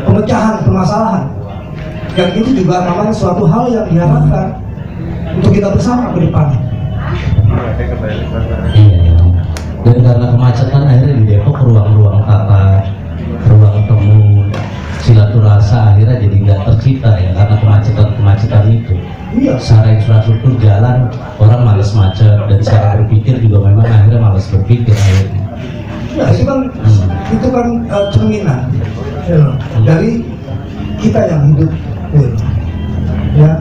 pemecahan 0.05 0.65
permasalahan 0.65 1.23
yang 2.17 2.31
itu 2.35 2.49
juga 2.63 2.83
namanya 2.83 3.13
suatu 3.15 3.47
hal 3.47 3.71
yang 3.71 3.85
diharapkan 3.87 4.59
untuk 5.39 5.51
kita 5.55 5.71
bersama 5.71 6.11
ke 6.11 6.27
depan. 6.27 6.47
Iya, 8.75 9.15
dan 9.81 9.97
karena 10.05 10.27
kemacetan 10.35 10.81
akhirnya 10.85 11.13
di 11.17 11.25
Depok 11.25 11.57
ruang-ruang 11.63 12.21
tata, 12.27 12.85
silaturasa 15.11 15.91
akhirnya 15.91 16.15
jadi 16.23 16.35
nggak 16.47 16.59
tercipta 16.63 17.11
ya 17.19 17.31
karena 17.35 17.55
kemacetan-kemacetan 17.59 18.63
itu. 18.71 18.95
Iya. 19.35 19.53
Secara 19.59 19.87
infrastruktur 19.99 20.51
jalan 20.63 21.11
orang 21.35 21.61
males 21.67 21.91
macet 21.91 22.39
dan 22.47 22.59
secara 22.63 23.03
berpikir 23.03 23.43
juga 23.43 23.67
memang 23.67 23.87
akhirnya 23.87 24.19
males 24.23 24.47
berpikir 24.47 24.95
akhirnya. 24.95 25.43
Ya 26.15 26.25
itu 26.31 26.43
kan 26.47 26.59
hmm. 26.67 27.35
itu 27.35 27.47
kan 27.51 27.67
uh, 27.91 28.05
cerminan 28.11 28.59
ya, 29.27 29.39
hmm. 29.39 29.83
dari 29.83 30.11
kita 30.99 31.19
yang 31.27 31.41
hidup 31.55 31.71
ya. 32.15 32.29
ya. 33.35 33.51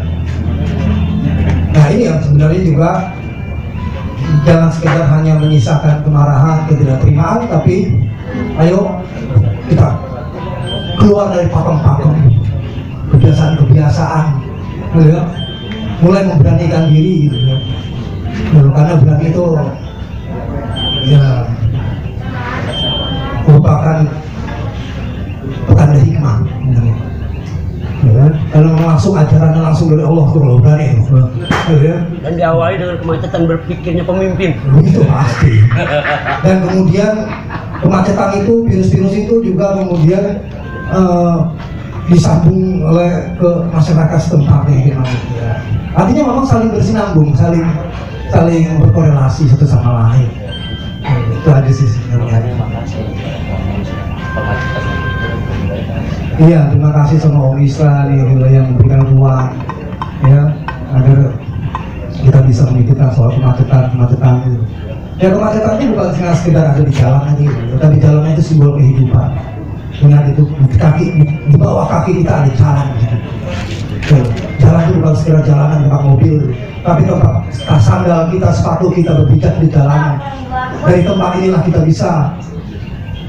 Nah 1.70 1.84
ini 1.94 2.02
yang 2.10 2.18
sebenarnya 2.22 2.62
juga 2.62 2.90
jangan 4.46 4.70
sekedar 4.70 5.06
hanya 5.06 5.34
menyisakan 5.38 6.02
kemarahan, 6.06 6.66
ketidakterimaan, 6.70 7.46
tapi 7.46 7.94
ayo 8.58 8.98
kita 9.70 9.94
keluar 11.00 11.32
dari 11.32 11.48
pakem-pakem 11.48 12.12
kebiasaan-kebiasaan 13.10 14.24
gitu 14.92 15.08
ya. 15.16 15.22
mulai 16.04 16.22
memberanikan 16.28 16.92
diri 16.92 17.28
gitu 17.28 17.38
ya. 17.40 17.56
Gitu, 18.30 18.68
karena 18.72 18.94
berani 19.00 19.26
itu 19.32 19.44
ya 21.08 21.24
merupakan 23.48 23.96
petanda 25.66 25.98
hikmah 25.98 26.36
gitu. 26.44 26.80
ya 28.00 28.12
kan? 28.16 28.32
kalau 28.52 28.72
langsung 28.80 29.12
ajarannya 29.16 29.60
langsung 29.60 29.88
dari 29.92 30.04
Allah 30.04 30.24
tuh 30.30 30.40
kalau 30.40 30.56
berani 30.60 30.86
gitu 31.00 31.74
ya. 31.80 31.96
dan 32.22 32.32
diawali 32.36 32.74
dengan 32.78 32.96
kemacetan 33.00 33.42
berpikirnya 33.48 34.04
pemimpin 34.04 34.50
itu 34.84 35.00
pasti 35.08 35.52
dan 36.44 36.56
kemudian 36.64 37.12
kemacetan 37.80 38.30
itu 38.44 38.54
virus-virus 38.68 39.14
itu 39.16 39.34
juga 39.52 39.76
kemudian 39.80 40.44
uh, 40.90 41.48
disambung 42.10 42.82
oleh 42.82 43.38
ke 43.38 43.50
masyarakat 43.70 44.18
setempat 44.18 44.66
ya, 44.66 44.78
ya. 44.90 45.52
Artinya 45.94 46.22
memang 46.26 46.46
saling 46.46 46.70
bersinambung, 46.74 47.30
saling 47.38 47.62
saling 48.30 48.66
berkorelasi 48.82 49.46
satu 49.46 49.66
sama 49.66 50.10
lain. 50.10 50.30
Nah, 51.02 51.16
itu 51.30 51.48
aja 51.50 51.70
sih 51.70 51.86
sebenarnya. 51.86 52.38
Iya, 56.40 56.60
terima 56.72 56.90
kasih 56.94 57.16
sama 57.20 57.52
Om 57.52 57.58
Isra 57.60 58.08
nih 58.08 58.22
gitu, 58.32 58.46
yang 58.48 58.66
memberikan 58.72 59.02
ruang 59.12 59.50
ya 60.24 60.42
agar 60.94 61.18
kita 62.20 62.40
bisa 62.48 62.62
memikirkan 62.70 63.10
soal 63.12 63.34
kemacetan 63.36 63.92
kemacetan 63.92 64.34
itu. 64.48 64.58
Ya 65.20 65.28
kemacetan 65.36 65.74
itu 65.78 65.92
bukan 65.92 66.10
sekedar 66.32 66.64
ada 66.72 66.80
di 66.80 66.94
jalan 66.96 67.22
aja, 67.28 67.44
gitu, 67.44 67.74
tapi 67.76 67.96
jalan 68.00 68.24
itu 68.32 68.42
simbol 68.42 68.72
kehidupan 68.80 69.30
dengan 69.98 70.22
itu 70.30 70.42
di 70.46 70.76
kaki 70.78 71.04
di 71.50 71.56
bawah 71.58 71.86
kaki 71.90 72.22
kita 72.22 72.46
ada 72.46 72.50
jalan 72.54 72.86
jalan 74.62 74.82
itu 74.86 74.94
bukan 75.02 75.14
sekedar 75.18 75.42
jalanan 75.42 75.78
tempat 75.86 76.02
mobil 76.06 76.36
tapi 76.80 77.04
tempat 77.04 77.40
sandal 77.80 78.32
kita, 78.32 78.48
sepatu 78.56 78.88
kita 78.92 79.12
berpijak 79.20 79.54
di 79.60 79.68
jalanan. 79.68 80.16
Dari 80.80 81.04
tempat 81.04 81.30
inilah 81.38 81.62
kita 81.68 81.80
bisa 81.84 82.32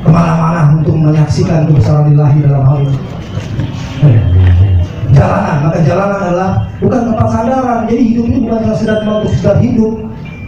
ke 0.01 0.09
mana-mana 0.09 0.71
untuk 0.79 0.95
menyaksikan 0.97 1.67
kebesaran 1.67 2.15
ilahi 2.15 2.37
dalam 2.41 2.63
hal 2.63 2.77
ini. 2.81 2.97
Jalanan, 5.11 5.55
maka 5.67 5.79
jalanan 5.83 6.19
adalah 6.23 6.49
bukan 6.79 7.01
tempat 7.11 7.27
sandaran. 7.35 7.79
Jadi 7.91 8.01
hidup 8.15 8.25
ini 8.31 8.37
bukan 8.47 8.59
sekedar 8.71 8.97
untuk 9.03 9.31
sekedar 9.35 9.57
hidup. 9.59 9.93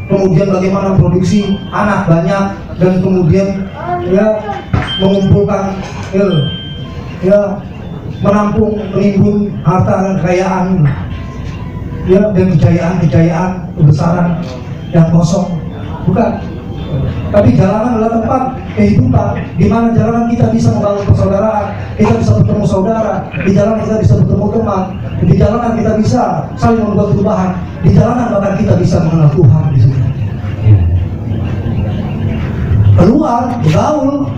Kemudian 0.03 0.51
bagaimana 0.51 0.99
produksi 0.99 1.55
anak 1.71 2.05
banyak 2.11 2.43
dan 2.75 2.93
kemudian 2.99 3.65
ya 4.11 4.35
mengumpulkan 4.99 5.79
ya, 6.11 6.27
ya 7.23 7.39
menampung 8.19 8.83
menimbun 8.91 9.51
harta 9.63 10.19
kekayaan 10.19 10.83
ya 12.03 12.21
dan 12.35 12.47
kejayaan-kejayaan 12.55 13.51
kebesaran 13.79 14.27
yang 14.91 15.07
kosong. 15.11 15.55
Bukan 16.03 16.31
tapi 17.33 17.49
jalanan 17.57 17.97
adalah 17.97 18.11
tempat 18.21 18.41
kehidupan 18.77 19.29
di 19.57 19.65
mana 19.69 19.87
jalanan 19.93 20.25
kita 20.29 20.45
bisa 20.53 20.69
membangun 20.73 21.03
persaudaraan 21.09 21.65
kita 21.97 22.13
bisa 22.17 22.31
bertemu 22.41 22.63
saudara 22.65 23.13
di 23.41 23.51
jalanan 23.53 23.79
kita 23.81 23.95
bisa 24.01 24.13
bertemu 24.21 24.45
teman 24.53 24.81
di 25.23 25.33
jalanan 25.39 25.71
kita 25.77 25.91
bisa 25.97 26.23
saling 26.57 26.83
membuat 26.83 27.07
perubahan 27.15 27.51
di 27.83 27.89
jalanan 27.91 28.27
bahkan 28.31 28.53
kita 28.55 28.73
bisa 28.79 28.95
mengenal 29.03 29.29
Tuhan 29.35 29.63
di 29.75 29.79
sini. 29.83 29.99
Keluar 32.95 33.41
bergaul. 33.59 34.31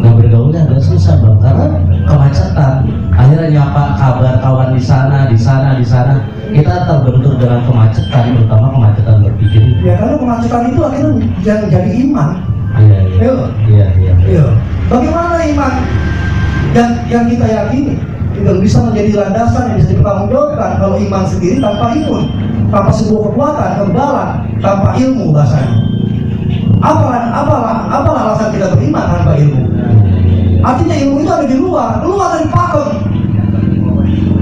Nggak 0.00 0.14
bergaulnya 0.16 0.60
agak 0.68 0.80
susah 0.84 1.16
bang 1.20 1.36
karena 1.40 1.66
kemacetan. 2.04 2.74
Akhirnya 3.16 3.48
nyapa 3.52 3.84
kabar 3.96 4.34
kawan 4.40 4.70
di 4.76 4.82
sana 4.84 5.28
di 5.28 5.38
sana 5.40 5.76
di 5.76 5.84
sana 5.84 6.24
kita 6.50 6.74
terbentur 6.86 7.34
dengan 7.38 7.60
kemacetan 7.64 8.24
terutama 8.34 8.66
kemacetan 8.74 9.16
berpikir 9.22 9.62
ya 9.82 9.94
karena 9.98 10.16
kemacetan 10.18 10.62
itu 10.70 10.80
akhirnya 10.82 11.12
yang 11.46 11.60
jadi 11.70 11.90
iman 12.08 12.30
iya 12.78 13.00
iya 13.66 13.86
iya 13.98 14.14
iya. 14.26 14.44
Bagaimana 14.90 15.38
iman 15.42 15.72
yang 16.74 16.90
yang 17.10 17.24
kita 17.30 17.46
yakini 17.46 17.94
itu 18.34 18.52
bisa 18.62 18.78
menjadi 18.86 19.10
landasan 19.22 19.74
yang 19.74 19.76
bisa 19.82 19.88
dipertanggungjawabkan 19.94 20.70
kalau 20.78 20.96
iman 20.98 21.24
sendiri 21.26 21.56
tanpa 21.58 21.86
imun, 21.98 22.22
tanpa 22.70 22.90
sebuah 22.94 23.22
kekuatan, 23.30 23.70
kekebalan, 23.82 24.30
tanpa 24.62 24.88
ilmu 24.98 25.24
bahasanya. 25.34 25.74
Apalah, 26.80 27.22
apalah, 27.36 27.76
apalah 27.92 28.20
alasan 28.32 28.48
kita 28.56 28.72
beriman 28.72 29.04
tanpa 29.04 29.32
ilmu? 29.36 29.62
Artinya 30.64 30.96
ilmu 30.96 31.16
itu 31.20 31.30
ada 31.30 31.46
di 31.46 31.56
luar, 31.58 31.90
keluar 32.00 32.28
dari 32.38 32.48
pakem. 32.48 32.88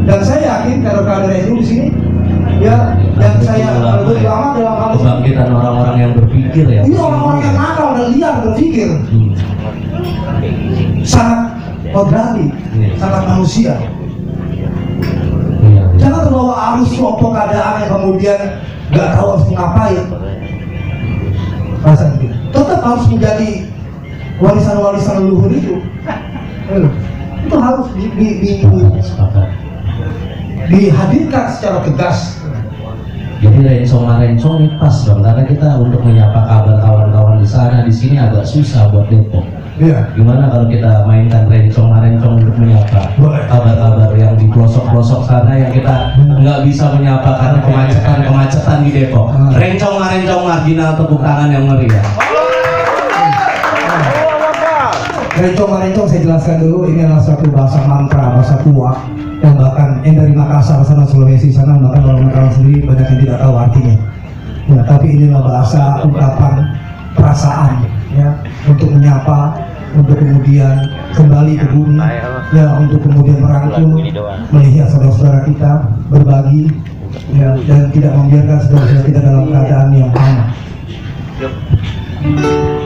Dan 0.09 0.21
saya 0.25 0.41
yakin 0.47 0.81
kader-kader 0.81 1.33
itu 1.45 1.53
di 1.61 1.65
sini, 1.67 1.87
ya 2.59 2.77
yang 3.19 3.37
saya 3.43 3.69
lebih 4.03 4.27
lama 4.27 4.49
dalam 4.59 4.75
hal 4.79 4.91
kebangkitan 4.99 5.49
orang-orang 5.55 5.97
yang 5.99 6.13
berpikir 6.19 6.65
ya 6.67 6.81
ini 6.83 6.97
orang-orang 6.99 7.39
yang 7.43 7.55
nakal 7.55 7.89
dan 7.95 8.07
liar 8.15 8.35
berpikir 8.43 8.89
sangat 11.03 11.41
kodrati, 11.91 12.47
sangat 13.01 13.23
manusia. 13.27 13.75
Jangan 15.99 16.21
terbawa 16.31 16.55
arus 16.77 16.95
kelompok 16.95 17.31
keadaan 17.35 17.75
yang 17.83 17.91
kemudian 17.91 18.41
nggak 18.93 19.09
tahu 19.17 19.27
harus 19.35 19.47
ngapain. 19.51 20.05
Rasa 21.79 22.05
gitu. 22.19 22.35
Tetap 22.55 22.81
harus 22.83 23.05
menjadi 23.11 23.51
warisan-warisan 24.39 25.17
leluhur 25.27 25.51
itu. 25.51 25.75
Itu 27.49 27.57
harus 27.57 27.87
di, 27.97 28.05
di, 28.15 28.29
di- 28.45 28.63
dihadirkan 30.69 31.45
secara 31.51 31.79
tegas. 31.83 32.38
Jadi 33.39 33.59
rencong-rencong 33.63 34.55
ini 34.59 34.69
pas 34.83 34.97
bang 35.07 35.21
karena 35.23 35.43
kita 35.47 35.69
untuk 35.79 36.03
menyapa 36.03 36.41
kabar 36.43 36.77
kawan-kawan 36.83 37.39
di 37.39 37.47
sana 37.47 37.87
di 37.87 37.95
sini 37.95 38.19
agak 38.19 38.43
susah 38.43 38.91
buat 38.91 39.07
Depok. 39.07 39.47
Iya. 39.79 40.11
Gimana 40.19 40.51
kalau 40.51 40.67
kita 40.67 41.07
mainkan 41.07 41.47
rencong-rencong 41.47 42.43
untuk 42.43 42.57
menyapa 42.59 43.15
kabar-kabar 43.47 44.11
yang 44.19 44.35
di 44.35 44.51
pelosok-pelosok 44.51 45.23
sana 45.23 45.55
yang 45.55 45.71
kita 45.71 46.19
nggak 46.19 46.67
bisa 46.67 46.91
menyapa 46.99 47.31
karena 47.39 47.59
kemacetan-kemacetan 47.63 48.79
di 48.83 48.91
Depok. 48.91 49.31
Rencong-rencong 49.55 50.43
marginal 50.43 50.91
tepuk 50.99 51.21
tangan 51.23 51.49
yang 51.55 51.65
meriah. 51.71 52.03
Rencong-rencong 55.39 56.11
saya 56.11 56.21
jelaskan 56.27 56.67
dulu 56.67 56.91
ini 56.91 57.07
adalah 57.07 57.23
satu 57.23 57.47
bahasa 57.55 57.79
mantra, 57.87 58.35
bahasa 58.35 58.59
tua 58.67 58.91
yang 59.39 59.55
bahkan 59.55 60.03
yang 60.03 60.19
dari 60.19 60.35
Makassar 60.35 60.83
sana 60.83 61.07
Sulawesi 61.07 61.55
sana 61.55 61.79
bahkan 61.79 62.11
orang 62.11 62.27
Makassar 62.27 62.59
sendiri 62.59 62.83
banyak 62.83 63.07
yang 63.07 63.21
tidak 63.23 63.39
tahu 63.47 63.55
artinya. 63.55 63.97
Ya, 64.67 64.81
tapi 64.83 65.07
inilah 65.15 65.43
bahasa 65.47 66.03
ungkapan 66.03 66.55
perasaan 67.15 67.87
ya 68.19 68.35
untuk 68.67 68.91
menyapa 68.91 69.63
untuk 69.95 70.19
kemudian 70.19 70.75
kembali 71.15 71.55
ke 71.55 71.67
bumi 71.71 72.03
ya 72.51 72.67
untuk 72.83 72.99
kemudian 73.07 73.39
merangkul 73.39 73.95
melihat 74.51 74.91
saudara-saudara 74.91 75.47
kita 75.47 75.87
berbagi 76.11 76.67
ya 77.39 77.55
dan 77.63 77.95
tidak 77.95 78.13
membiarkan 78.19 78.59
saudara-saudara 78.67 79.07
kita 79.07 79.21
dalam 79.23 79.47
keadaan 79.55 79.89
yang. 79.95 80.11
Baik 82.19 82.79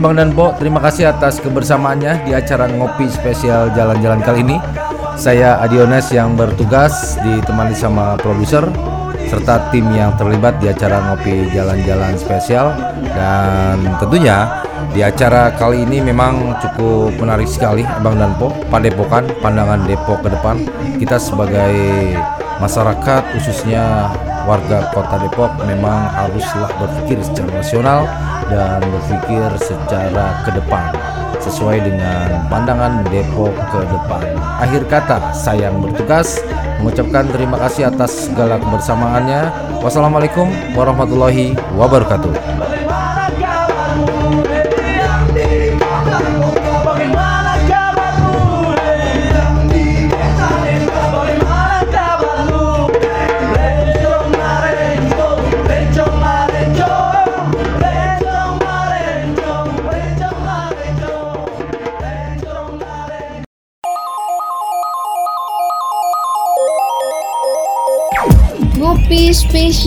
Abang 0.00 0.16
dan 0.16 0.32
Po, 0.32 0.56
terima 0.56 0.80
kasih 0.80 1.12
atas 1.12 1.44
kebersamaannya 1.44 2.24
di 2.24 2.32
acara 2.32 2.64
ngopi 2.72 3.04
spesial 3.12 3.68
jalan-jalan 3.76 4.24
kali 4.24 4.40
ini. 4.40 4.56
Saya 5.20 5.60
Adiones 5.60 6.08
yang 6.08 6.40
bertugas 6.40 7.20
ditemani 7.20 7.76
sama 7.76 8.16
produser 8.16 8.64
serta 9.28 9.68
tim 9.68 9.84
yang 9.92 10.16
terlibat 10.16 10.56
di 10.56 10.72
acara 10.72 11.04
ngopi 11.04 11.52
jalan-jalan 11.52 12.16
spesial. 12.16 12.72
Dan 13.12 13.92
tentunya 14.00 14.64
di 14.96 15.04
acara 15.04 15.52
kali 15.52 15.84
ini 15.84 16.00
memang 16.00 16.56
cukup 16.64 17.20
menarik 17.20 17.44
sekali 17.44 17.84
Abang 17.84 18.16
dan 18.16 18.32
Po 18.40 18.56
Padepokan 18.72 19.28
pandangan 19.44 19.84
Depok 19.84 20.24
ke 20.24 20.32
depan. 20.32 20.64
Kita 20.96 21.20
sebagai 21.20 21.76
masyarakat 22.56 23.36
khususnya 23.36 24.08
warga 24.48 24.88
kota 24.96 25.20
Depok 25.20 25.60
memang 25.68 26.08
haruslah 26.08 26.72
berpikir 26.80 27.20
secara 27.20 27.60
nasional 27.60 28.08
dan 28.50 28.82
berpikir 28.82 29.48
secara 29.62 30.42
ke 30.44 30.50
depan 30.58 30.90
sesuai 31.40 31.80
dengan 31.80 32.46
pandangan 32.52 33.00
Depok 33.08 33.54
ke 33.72 33.80
depan. 33.88 34.22
Akhir 34.60 34.84
kata, 34.90 35.32
saya 35.32 35.72
yang 35.72 35.80
bertugas 35.80 36.42
mengucapkan 36.82 37.24
terima 37.32 37.56
kasih 37.56 37.88
atas 37.88 38.28
segala 38.28 38.60
kebersamaannya. 38.60 39.48
Wassalamualaikum 39.80 40.52
warahmatullahi 40.76 41.56
wabarakatuh. 41.80 42.69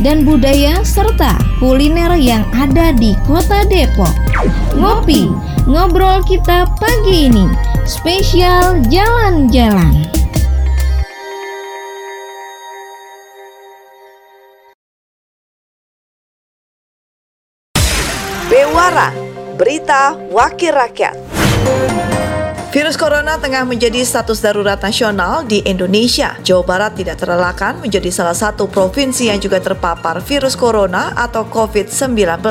dan 0.00 0.26
budaya 0.26 0.84
serta 0.84 1.38
kuliner 1.60 2.12
yang 2.16 2.44
ada 2.52 2.92
di 2.92 3.16
Kota 3.24 3.64
Depok. 3.68 4.12
Ngopi, 4.76 5.32
ngobrol 5.64 6.20
kita 6.28 6.68
pagi 6.76 7.32
ini, 7.32 7.46
spesial 7.88 8.82
jalan-jalan. 8.92 10.04
Bewara, 18.46 19.10
berita 19.58 20.14
wakil 20.30 20.70
rakyat. 20.70 21.18
Virus 22.66 22.98
corona 22.98 23.38
tengah 23.38 23.62
menjadi 23.62 24.02
status 24.02 24.42
darurat 24.42 24.74
nasional 24.82 25.46
di 25.46 25.62
Indonesia. 25.62 26.34
Jawa 26.42 26.66
Barat 26.66 26.98
tidak 26.98 27.22
terelakkan 27.22 27.78
menjadi 27.78 28.10
salah 28.10 28.34
satu 28.34 28.66
provinsi 28.66 29.30
yang 29.30 29.38
juga 29.38 29.62
terpapar 29.62 30.18
virus 30.18 30.58
corona 30.58 31.14
atau 31.14 31.46
COVID-19. 31.46 32.42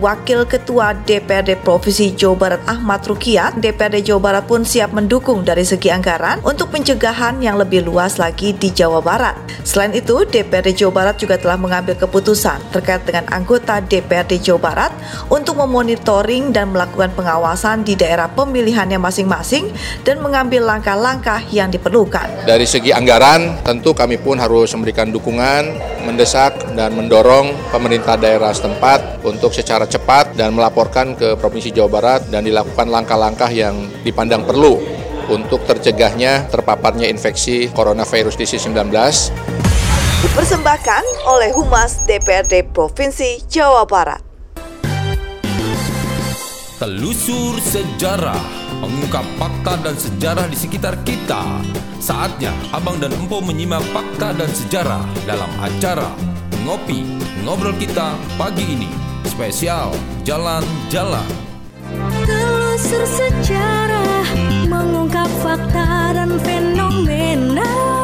Wakil 0.00 0.40
Ketua 0.48 0.96
DPRD 1.04 1.60
Provinsi 1.60 2.16
Jawa 2.16 2.36
Barat 2.40 2.62
Ahmad 2.64 3.04
Rukiat, 3.04 3.60
DPRD 3.60 4.00
Jawa 4.00 4.32
Barat 4.32 4.44
pun 4.48 4.64
siap 4.64 4.96
mendukung 4.96 5.44
dari 5.44 5.62
segi 5.68 5.92
anggaran 5.92 6.40
untuk 6.40 6.72
pencegahan 6.72 7.44
yang 7.44 7.60
lebih 7.60 7.84
luas 7.84 8.16
lagi 8.16 8.56
di 8.56 8.72
Jawa 8.72 9.04
Barat. 9.04 9.36
Selain 9.62 9.92
itu, 9.92 10.24
DPRD 10.24 10.72
Jawa 10.72 11.04
Barat 11.04 11.20
juga 11.20 11.36
telah 11.36 11.60
mengambil 11.60 12.00
keputusan 12.00 12.72
terkait 12.72 13.04
dengan 13.04 13.28
anggota 13.28 13.84
DPRD 13.84 14.40
Jawa 14.40 14.72
Barat 14.72 14.92
untuk 15.28 15.60
memonitoring 15.60 16.48
dan 16.48 16.72
melakukan 16.72 17.12
pengawasan 17.12 17.84
di 17.84 17.92
daerah 17.92 18.26
pemilihannya 18.32 18.96
masing-masing 18.96 19.59
dan 20.06 20.22
mengambil 20.22 20.64
langkah-langkah 20.64 21.42
yang 21.50 21.68
diperlukan. 21.68 22.46
Dari 22.46 22.64
segi 22.64 22.94
anggaran, 22.94 23.60
tentu 23.66 23.92
kami 23.92 24.16
pun 24.20 24.38
harus 24.38 24.72
memberikan 24.72 25.10
dukungan, 25.10 25.76
mendesak 26.06 26.56
dan 26.78 26.94
mendorong 26.96 27.52
pemerintah 27.74 28.16
daerah 28.16 28.54
setempat 28.54 29.24
untuk 29.26 29.52
secara 29.52 29.84
cepat 29.84 30.38
dan 30.38 30.54
melaporkan 30.56 31.18
ke 31.18 31.36
Provinsi 31.36 31.74
Jawa 31.74 31.90
Barat 31.90 32.20
dan 32.32 32.46
dilakukan 32.46 32.88
langkah-langkah 32.88 33.50
yang 33.52 33.88
dipandang 34.06 34.46
perlu 34.46 34.80
untuk 35.30 35.62
tercegahnya 35.62 36.50
terpaparnya 36.50 37.06
infeksi 37.06 37.70
coronavirus 37.70 38.34
disease 38.34 38.66
19 38.66 38.90
Dipersembahkan 40.20 41.32
oleh 41.32 41.48
Humas 41.56 42.04
DPRD 42.04 42.76
Provinsi 42.76 43.40
Jawa 43.48 43.88
Barat. 43.88 44.20
Telusur 46.76 47.56
sejarah 47.56 48.69
mengungkap 48.80 49.22
fakta 49.36 49.76
dan 49.84 49.94
sejarah 49.94 50.48
di 50.48 50.56
sekitar 50.56 50.96
kita. 51.04 51.60
Saatnya 52.00 52.50
Abang 52.72 52.96
dan 52.96 53.12
Empo 53.12 53.44
menyimak 53.44 53.84
fakta 53.92 54.32
dan 54.32 54.48
sejarah 54.48 55.04
dalam 55.28 55.52
acara 55.60 56.08
Ngopi 56.64 57.04
Ngobrol 57.44 57.76
Kita 57.76 58.16
pagi 58.40 58.64
ini. 58.64 58.90
Spesial 59.28 59.92
Jalan-Jalan. 60.24 61.28
Telusur 62.24 63.04
sejarah 63.04 64.24
mengungkap 64.68 65.28
fakta 65.44 66.16
dan 66.16 66.40
fenomena. 66.40 67.99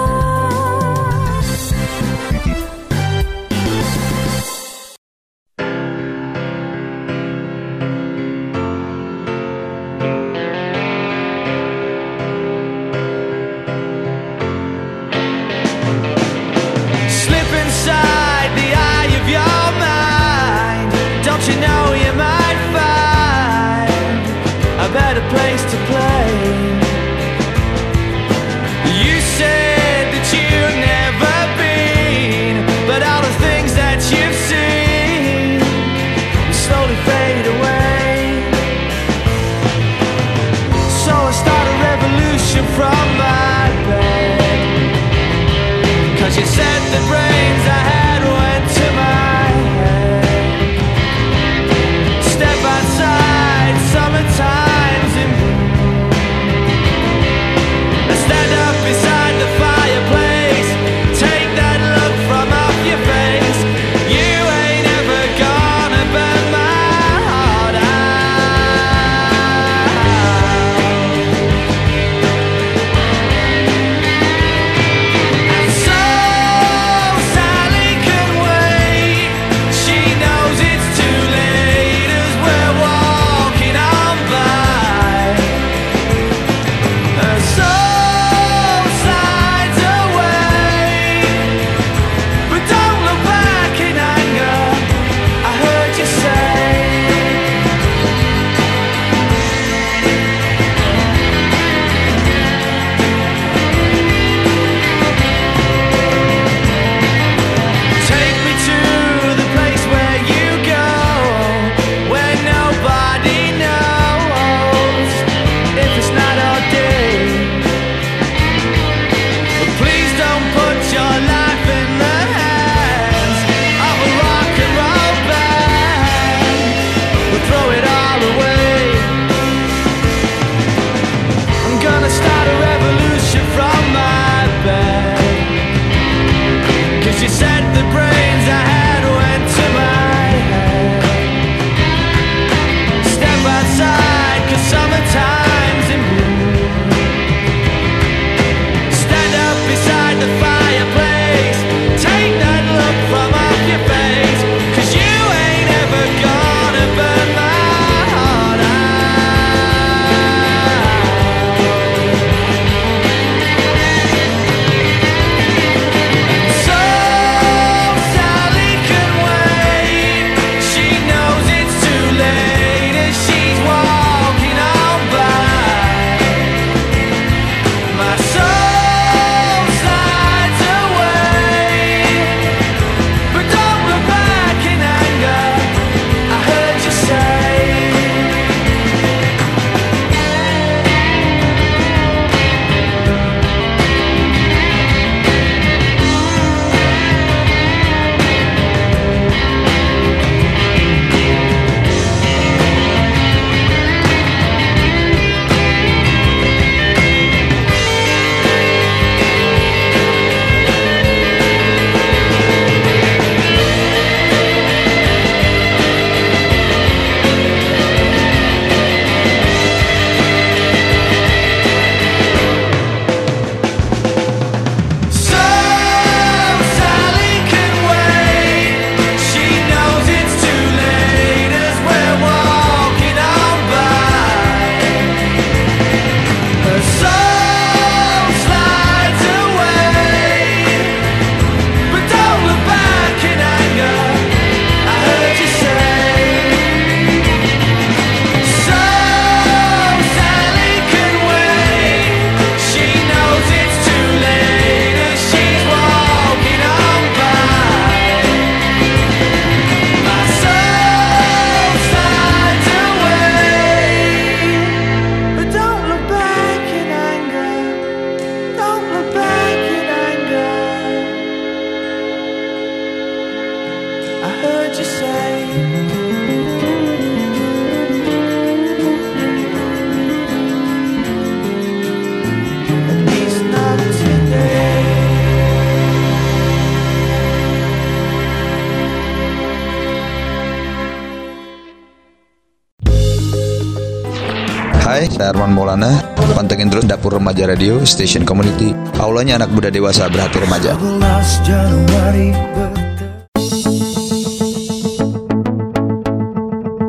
Maulana. 295.76 296.00
Pantengin 296.32 296.72
terus 296.72 296.88
Dapur 296.88 297.20
Remaja 297.20 297.44
Radio, 297.44 297.84
Station 297.84 298.24
Community. 298.24 298.72
Aulanya 298.96 299.36
anak 299.36 299.52
muda 299.52 299.68
dewasa 299.68 300.08
berhati 300.08 300.40
remaja. 300.40 300.72
12 300.80 301.44
Januari 301.44 302.28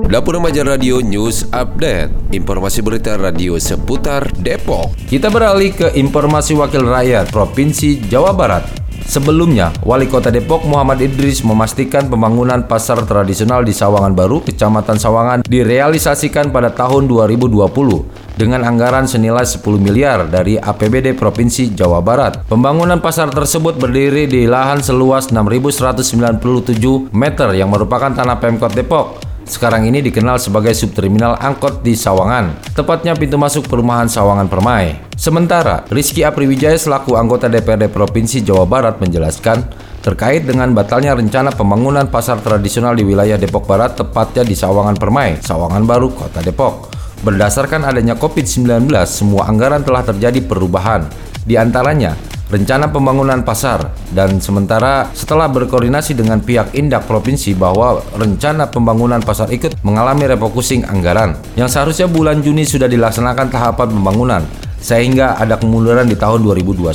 Dapur 0.08 0.40
Remaja 0.40 0.64
Radio 0.64 1.04
News 1.04 1.52
Update 1.52 2.32
Informasi 2.32 2.80
berita 2.80 3.20
radio 3.20 3.60
seputar 3.60 4.32
Depok 4.40 4.96
Kita 5.04 5.28
beralih 5.28 5.76
ke 5.76 5.88
informasi 6.00 6.56
wakil 6.56 6.88
rakyat 6.88 7.28
Provinsi 7.28 8.08
Jawa 8.08 8.32
Barat 8.32 8.64
Sebelumnya, 9.04 9.76
Wali 9.84 10.08
Kota 10.08 10.32
Depok 10.32 10.64
Muhammad 10.64 11.04
Idris 11.04 11.44
memastikan 11.44 12.08
pembangunan 12.08 12.64
pasar 12.68 13.04
tradisional 13.04 13.68
di 13.68 13.76
Sawangan 13.76 14.16
Baru, 14.16 14.44
Kecamatan 14.44 14.96
Sawangan 14.96 15.40
direalisasikan 15.44 16.56
pada 16.56 16.72
tahun 16.72 17.08
2020 17.08 18.17
dengan 18.38 18.62
anggaran 18.64 19.10
senilai 19.10 19.44
10 19.44 19.66
miliar 19.82 20.30
dari 20.30 20.56
APBD 20.62 21.18
Provinsi 21.18 21.74
Jawa 21.74 22.00
Barat. 22.06 22.46
Pembangunan 22.46 23.02
pasar 23.02 23.34
tersebut 23.34 23.82
berdiri 23.82 24.30
di 24.30 24.46
lahan 24.46 24.80
seluas 24.86 25.34
6.197 25.34 27.10
meter 27.12 27.50
yang 27.58 27.74
merupakan 27.74 28.14
tanah 28.14 28.38
Pemkot 28.38 28.78
Depok 28.78 29.28
sekarang 29.48 29.88
ini 29.88 30.04
dikenal 30.04 30.44
sebagai 30.44 30.76
subterminal 30.76 31.40
angkot 31.40 31.80
di 31.80 31.96
Sawangan, 31.96 32.76
tepatnya 32.76 33.16
pintu 33.16 33.40
masuk 33.40 33.64
perumahan 33.72 34.12
Sawangan 34.12 34.52
Permai. 34.52 35.00
Sementara, 35.16 35.88
Rizky 35.88 36.28
Apriwijaya 36.28 36.76
selaku 36.76 37.16
anggota 37.16 37.48
DPRD 37.48 37.88
Provinsi 37.88 38.44
Jawa 38.44 38.68
Barat 38.68 39.00
menjelaskan 39.00 39.64
terkait 40.04 40.44
dengan 40.44 40.76
batalnya 40.76 41.16
rencana 41.16 41.56
pembangunan 41.56 42.12
pasar 42.12 42.44
tradisional 42.44 42.92
di 42.92 43.08
wilayah 43.08 43.40
Depok 43.40 43.64
Barat 43.64 43.96
tepatnya 43.96 44.44
di 44.44 44.52
Sawangan 44.52 45.00
Permai, 45.00 45.40
Sawangan 45.40 45.84
Baru, 45.88 46.12
Kota 46.12 46.44
Depok. 46.44 46.97
Berdasarkan 47.26 47.82
adanya 47.82 48.14
COVID-19, 48.14 48.86
semua 49.10 49.50
anggaran 49.50 49.82
telah 49.82 50.06
terjadi 50.06 50.38
perubahan. 50.46 51.10
Di 51.48 51.58
antaranya, 51.58 52.14
rencana 52.48 52.88
pembangunan 52.94 53.42
pasar 53.42 53.92
dan 54.14 54.38
sementara 54.38 55.10
setelah 55.18 55.50
berkoordinasi 55.50 56.14
dengan 56.14 56.40
pihak 56.40 56.78
Indak 56.78 57.10
Provinsi 57.10 57.58
bahwa 57.58 58.06
rencana 58.16 58.70
pembangunan 58.70 59.20
pasar 59.20 59.50
ikut 59.50 59.82
mengalami 59.82 60.30
refocusing 60.30 60.86
anggaran. 60.86 61.34
Yang 61.58 61.76
seharusnya 61.76 62.08
bulan 62.08 62.40
Juni 62.46 62.64
sudah 62.64 62.86
dilaksanakan 62.86 63.48
tahapan 63.50 63.90
pembangunan 63.92 64.42
sehingga 64.78 65.42
ada 65.42 65.58
kemunduran 65.58 66.06
di 66.06 66.14
tahun 66.14 66.46
2021 66.46 66.94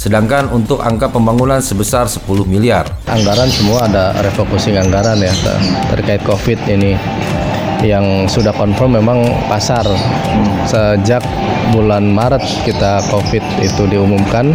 sedangkan 0.00 0.48
untuk 0.48 0.80
angka 0.80 1.12
pembangunan 1.12 1.60
sebesar 1.60 2.08
10 2.08 2.24
miliar. 2.48 2.88
Anggaran 3.04 3.52
semua 3.52 3.84
ada 3.84 4.16
refocusing 4.24 4.80
anggaran 4.80 5.20
ya 5.20 5.28
ter- 5.28 5.60
terkait 5.92 6.24
covid 6.24 6.56
ini 6.72 6.96
yang 7.84 8.28
sudah 8.28 8.52
confirm 8.52 9.00
memang 9.00 9.24
pasar. 9.48 9.84
Sejak 10.68 11.24
bulan 11.72 12.10
Maret 12.12 12.42
kita 12.66 13.00
COVID 13.08 13.42
itu 13.62 13.82
diumumkan 13.88 14.52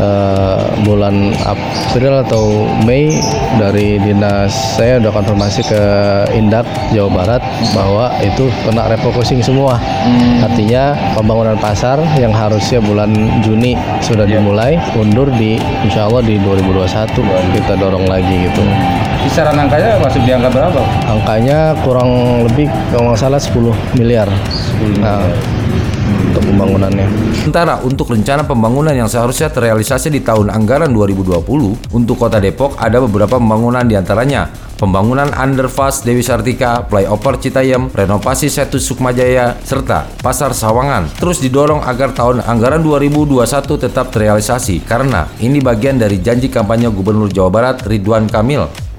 eh, 0.00 0.60
bulan 0.82 1.32
April 1.44 2.24
atau 2.26 2.66
Mei 2.82 3.12
dari 3.60 4.00
dinas 4.00 4.50
saya 4.78 4.98
udah 4.98 5.12
konfirmasi 5.12 5.60
ke 5.66 5.82
Indak 6.34 6.66
Jawa 6.90 7.10
Barat 7.12 7.42
bahwa 7.76 8.10
itu 8.24 8.48
kena 8.66 8.88
refocusing 8.90 9.44
semua. 9.44 9.78
Artinya 10.42 10.96
pembangunan 11.14 11.56
pasar 11.60 12.00
yang 12.18 12.32
harusnya 12.34 12.80
bulan 12.82 13.12
Juni 13.44 13.76
sudah 14.02 14.24
dimulai 14.24 14.80
undur 14.96 15.28
di 15.36 15.60
Insya 15.86 16.08
Allah 16.08 16.24
di 16.24 16.40
2021 16.40 17.14
kita 17.54 17.74
dorong 17.78 18.06
lagi 18.08 18.48
gitu 18.48 18.62
Kisaran 19.20 19.56
angkanya 19.56 20.00
masuk 20.00 20.22
di 20.24 20.32
angka 20.32 20.48
berapa? 20.48 20.80
angkanya 21.04 21.76
kurang 21.84 22.10
lebih 22.48 22.66
kalau 22.88 23.12
nggak 23.12 23.20
salah 23.20 23.40
10 23.40 23.98
miliar. 24.00 24.28
Nah, 25.00 25.28
untuk 26.30 26.46
pembangunannya. 26.46 27.06
Sementara 27.42 27.74
untuk 27.82 28.06
rencana 28.14 28.46
pembangunan 28.46 28.94
yang 28.94 29.10
seharusnya 29.10 29.50
terrealisasi 29.50 30.08
di 30.14 30.20
tahun 30.22 30.54
anggaran 30.54 30.94
2020 30.94 31.42
untuk 31.90 32.16
Kota 32.16 32.38
Depok 32.38 32.78
ada 32.78 33.02
beberapa 33.02 33.36
pembangunan 33.36 33.82
di 33.82 33.98
antaranya. 33.98 34.46
Pembangunan 34.80 35.28
underpass 35.36 36.00
Dewi 36.00 36.24
Sartika, 36.24 36.88
flyover 36.88 37.36
Citayam, 37.36 37.92
renovasi 37.92 38.48
Setu 38.48 38.80
Sukmajaya, 38.80 39.60
serta 39.60 40.08
Pasar 40.24 40.56
Sawangan. 40.56 41.20
Terus 41.20 41.44
didorong 41.44 41.84
agar 41.84 42.16
tahun 42.16 42.40
anggaran 42.40 42.80
2021 42.80 43.44
tetap 43.76 44.08
terrealisasi 44.08 44.80
karena 44.88 45.28
ini 45.44 45.60
bagian 45.60 46.00
dari 46.00 46.24
janji 46.24 46.48
kampanye 46.48 46.88
Gubernur 46.88 47.28
Jawa 47.28 47.52
Barat 47.52 47.84
Ridwan 47.84 48.24
Kamil 48.24 48.89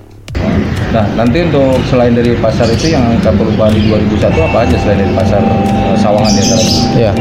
Nah, 0.91 1.07
nanti 1.15 1.39
untuk 1.47 1.79
selain 1.87 2.11
dari 2.11 2.35
pasar 2.35 2.67
itu 2.67 2.91
yang 2.91 3.15
angka 3.15 3.31
perubahan 3.31 3.71
di 3.71 3.87
2001 3.87 4.27
apa 4.27 4.57
aja 4.67 4.75
selain 4.75 4.99
dari 4.99 5.13
pasar 5.15 5.39
eh, 5.39 5.95
Sawangan 5.95 6.31
ya? 6.35 6.57
Ya, 6.99 7.11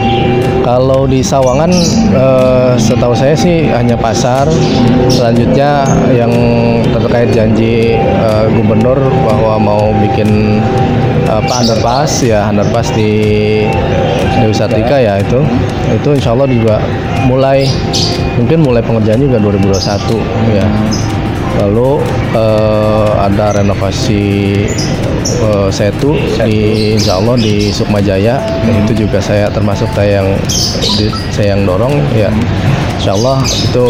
kalau 0.66 1.06
di 1.06 1.22
Sawangan 1.22 1.70
eh, 2.10 2.72
setahu 2.74 3.14
saya 3.14 3.38
sih 3.38 3.70
hanya 3.70 3.94
pasar. 3.94 4.50
Selanjutnya 5.06 5.86
yang 6.10 6.32
terkait 6.90 7.30
janji 7.30 7.94
eh, 7.94 8.44
gubernur 8.58 8.98
bahwa 9.22 9.54
mau 9.62 9.94
bikin 10.02 10.58
apa 11.30 11.62
underpass 11.62 12.26
ya 12.26 12.50
underpass 12.50 12.90
di 12.90 13.10
Dewi 14.42 14.50
Sartika 14.50 14.98
ya 14.98 15.22
itu 15.22 15.38
itu 15.94 16.08
insya 16.18 16.34
Allah 16.34 16.50
juga 16.50 16.82
mulai 17.30 17.70
mungkin 18.34 18.66
mulai 18.66 18.82
pengerjaan 18.82 19.22
juga 19.22 19.38
2021 19.38 20.58
ya 20.58 20.66
lalu 21.58 21.98
eh, 22.32 23.10
ada 23.18 23.58
renovasi 23.58 24.22
eh, 25.40 25.68
setu 25.70 26.14
di 26.46 26.94
Insya 26.94 27.18
Allah 27.18 27.34
di 27.36 27.72
Sukmajaya. 27.72 28.38
Itu 28.86 29.06
juga 29.06 29.18
saya 29.18 29.50
termasuk 29.50 29.90
saya 29.92 30.22
yang 30.22 30.28
di- 30.96 31.12
saya 31.34 31.56
yang 31.58 31.66
dorong 31.66 31.94
ya 32.14 32.30
Insya 33.00 33.16
Allah 33.16 33.40
itu 33.48 33.86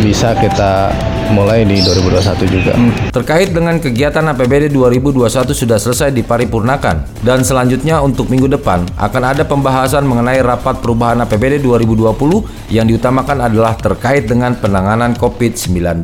bisa 0.00 0.32
kita 0.40 0.88
mulai 1.36 1.68
di 1.68 1.84
2021 1.84 2.48
juga. 2.48 2.72
Terkait 3.12 3.52
dengan 3.52 3.76
kegiatan 3.76 4.24
APBD 4.24 4.72
2021 4.72 5.52
sudah 5.52 5.76
selesai 5.76 6.08
diparipurnakan 6.10 7.20
dan 7.20 7.44
selanjutnya 7.44 8.00
untuk 8.00 8.32
minggu 8.32 8.48
depan 8.50 8.88
akan 8.96 9.22
ada 9.22 9.44
pembahasan 9.44 10.08
mengenai 10.08 10.40
rapat 10.40 10.80
perubahan 10.80 11.20
APBD 11.20 11.60
2020 11.60 12.72
yang 12.72 12.88
diutamakan 12.88 13.52
adalah 13.52 13.76
terkait 13.76 14.24
dengan 14.24 14.56
penanganan 14.56 15.12
COVID-19. 15.12 16.00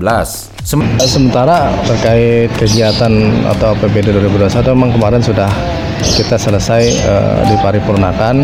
Sem- 0.61 0.84
Sementara 1.00 1.72
terkait 1.88 2.52
kegiatan 2.61 3.12
atau 3.48 3.72
APBD 3.72 4.12
2021 4.12 4.76
memang 4.76 4.92
kemarin 4.92 5.24
sudah 5.24 5.48
kita 6.03 6.36
selesai 6.36 6.82
eh, 6.88 7.40
diparipurnakan. 7.55 8.36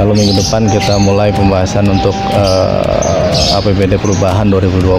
Lalu 0.00 0.12
minggu 0.24 0.34
depan 0.40 0.66
kita 0.70 0.98
mulai 0.98 1.30
pembahasan 1.34 1.86
untuk 1.90 2.14
eh, 2.34 3.56
APBD 3.58 3.98
perubahan 3.98 4.46
2020. 4.50 4.98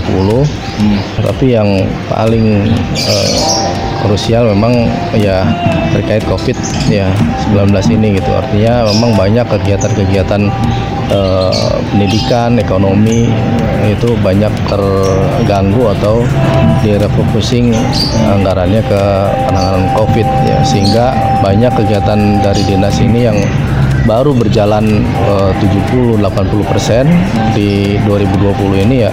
Tapi 1.23 1.45
yang 1.55 1.69
paling 2.11 2.69
eh, 2.95 3.64
krusial 4.05 4.45
memang 4.53 4.85
ya 5.17 5.41
terkait 5.89 6.21
Covid 6.29 6.53
ya 6.87 7.09
19 7.49 7.73
ini 7.97 8.21
gitu. 8.21 8.29
Artinya 8.29 8.85
memang 8.93 9.17
banyak 9.17 9.45
kegiatan-kegiatan 9.49 10.41
eh, 11.09 11.71
pendidikan, 11.89 12.61
ekonomi 12.61 13.27
itu 13.85 14.13
banyak 14.21 14.53
terganggu 14.69 15.93
atau 15.97 16.25
direfocusing 16.81 17.73
anggarannya 18.29 18.81
ke 18.85 19.01
penanganan 19.49 19.85
Covid 19.97 20.27
ya 20.45 20.59
sehingga 20.65 21.05
banyak 21.41 21.73
kegiatan 21.73 22.41
dari 22.41 22.61
dinas 22.65 22.97
ini 23.01 23.29
yang 23.29 23.37
baru 24.05 24.31
berjalan 24.37 25.03
eh, 25.03 25.51
70-80 26.21 26.69
persen 26.69 27.05
di 27.57 27.97
2020 28.05 28.85
ini 28.85 28.95
ya 29.05 29.11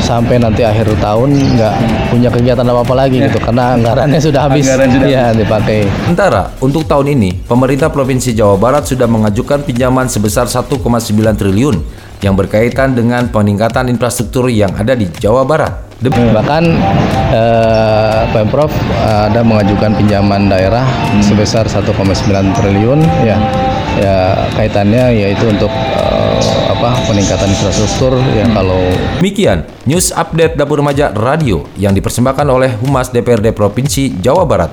sampai 0.00 0.38
nanti 0.38 0.62
akhir 0.62 0.92
tahun 1.00 1.34
nggak 1.34 1.74
punya 2.12 2.28
kegiatan 2.28 2.66
apa 2.68 2.80
apa 2.84 2.94
lagi 2.94 3.16
gitu 3.18 3.38
karena 3.40 3.74
anggarannya 3.74 4.20
sudah 4.20 4.40
habis 4.48 4.62
Anggaran 4.68 4.88
sudah 4.92 5.08
ya 5.08 5.24
dipakai. 5.32 5.78
Sementara 6.06 6.42
untuk 6.60 6.84
tahun 6.84 7.16
ini, 7.16 7.48
pemerintah 7.48 7.88
Provinsi 7.90 8.36
Jawa 8.36 8.60
Barat 8.60 8.86
sudah 8.86 9.08
mengajukan 9.08 9.64
pinjaman 9.64 10.06
sebesar 10.06 10.46
1,9 10.46 10.78
triliun 11.34 11.76
yang 12.24 12.32
berkaitan 12.32 12.96
dengan 12.96 13.28
peningkatan 13.28 13.92
infrastruktur 13.92 14.48
yang 14.48 14.72
ada 14.76 14.96
di 14.96 15.08
Jawa 15.20 15.44
Barat. 15.44 15.72
Bahkan 16.36 16.64
eh, 17.32 18.20
Pemprov 18.30 18.68
ada 19.00 19.40
mengajukan 19.40 19.96
pinjaman 19.96 20.52
daerah 20.52 20.84
sebesar 21.24 21.66
1,9 21.66 21.88
triliun 22.52 23.00
ya. 23.24 23.36
Ya 23.96 24.48
kaitannya 24.52 25.16
yaitu 25.16 25.48
untuk 25.48 25.72
eh, 25.72 26.40
apa 26.68 26.92
peningkatan 27.08 27.48
infrastruktur 27.48 28.20
ya 28.36 28.44
kalau 28.52 28.80
Demikian 29.16 29.64
news 29.88 30.12
update 30.12 30.60
Dapur 30.60 30.84
Remaja 30.84 31.10
Radio 31.16 31.64
yang 31.80 31.96
dipersembahkan 31.96 32.46
oleh 32.46 32.76
Humas 32.84 33.08
DPRD 33.08 33.56
Provinsi 33.56 34.20
Jawa 34.20 34.44
Barat. 34.44 34.72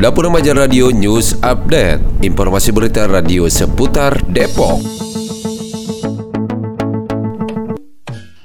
Dapur 0.00 0.28
Remaja 0.28 0.52
Radio 0.52 0.92
News 0.92 1.40
Update. 1.40 2.20
Informasi 2.20 2.76
berita 2.76 3.08
radio 3.08 3.48
seputar 3.48 4.20
Depok 4.28 5.03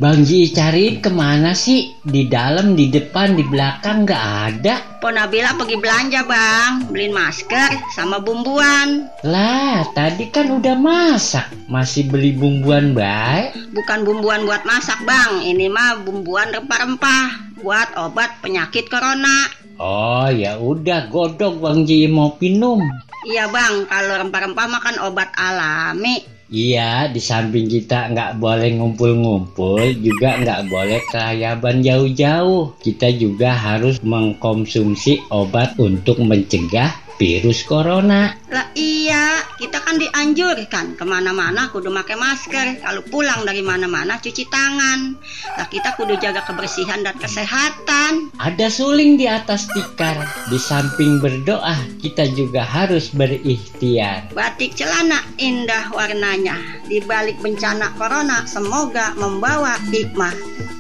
Bang 0.09 0.25
Ji 0.25 0.49
cari 0.49 0.97
ke 0.97 1.13
mana 1.13 1.53
sih? 1.53 1.93
Di 2.01 2.25
dalam, 2.25 2.73
di 2.73 2.89
depan, 2.89 3.37
di 3.37 3.45
belakang 3.45 4.09
nggak 4.09 4.25
ada. 4.49 4.97
Po 4.97 5.13
Nabila 5.13 5.53
pergi 5.53 5.77
belanja 5.77 6.25
bang, 6.25 6.89
beliin 6.89 7.13
masker 7.13 7.77
sama 7.93 8.17
bumbuan. 8.17 9.05
Lah, 9.21 9.85
tadi 9.93 10.33
kan 10.33 10.49
udah 10.49 10.73
masak. 10.81 11.53
Masih 11.69 12.09
beli 12.09 12.33
bumbuan 12.33 12.97
baik? 12.97 13.53
Bukan 13.69 14.01
bumbuan 14.01 14.49
buat 14.49 14.65
masak 14.65 14.97
bang, 15.05 15.45
ini 15.45 15.69
mah 15.69 16.01
bumbuan 16.01 16.57
rempah-rempah 16.57 17.61
buat 17.61 17.93
obat 18.01 18.41
penyakit 18.41 18.89
corona. 18.89 19.45
Oh 19.77 20.25
ya 20.25 20.57
udah 20.57 21.05
godok 21.13 21.61
Bang 21.61 21.85
Ji 21.85 22.09
mau 22.09 22.33
minum. 22.41 22.81
Iya 23.29 23.45
bang, 23.53 23.85
kalau 23.85 24.25
rempah-rempah 24.25 24.65
makan 24.73 24.95
obat 25.05 25.29
alami. 25.37 26.38
Iya, 26.49 27.13
di 27.13 27.21
samping 27.21 27.69
kita 27.69 28.09
nggak 28.09 28.41
boleh 28.41 28.73
ngumpul-ngumpul, 28.81 29.85
juga 30.01 30.33
nggak 30.41 30.61
boleh 30.65 30.97
kelayaban 31.13 31.85
jauh-jauh. 31.85 32.73
Kita 32.81 33.13
juga 33.13 33.53
harus 33.53 34.01
mengkonsumsi 34.01 35.29
obat 35.29 35.77
untuk 35.77 36.17
mencegah 36.17 37.08
virus 37.19 37.67
corona. 37.67 38.31
Lah 38.47 38.71
iya, 38.73 39.43
kita 39.59 39.83
kan 39.83 39.99
dianjurkan 39.99 40.95
ke 40.95 41.03
mana-mana 41.03 41.67
kudu 41.67 41.91
pakai 41.91 42.15
masker. 42.15 42.79
Kalau 42.79 43.03
pulang 43.03 43.43
dari 43.43 43.59
mana-mana 43.59 44.17
cuci 44.17 44.47
tangan. 44.47 45.19
Lah 45.59 45.67
kita 45.67 45.99
kudu 45.99 46.15
jaga 46.17 46.47
kebersihan 46.47 47.03
dan 47.03 47.19
kesehatan. 47.19 48.31
Ada 48.39 48.71
suling 48.71 49.19
di 49.19 49.27
atas 49.27 49.67
tikar. 49.75 50.15
Di 50.47 50.55
samping 50.55 51.19
berdoa, 51.19 51.75
kita 51.99 52.31
juga 52.31 52.63
harus 52.63 53.11
berikhtiar. 53.11 54.31
Batik 54.31 54.79
celana 54.79 55.19
indah 55.35 55.91
warnanya. 55.91 56.55
Di 56.87 57.03
balik 57.03 57.43
bencana 57.43 57.91
corona, 57.99 58.47
semoga 58.47 59.11
membawa 59.19 59.75
hikmah. 59.91 60.78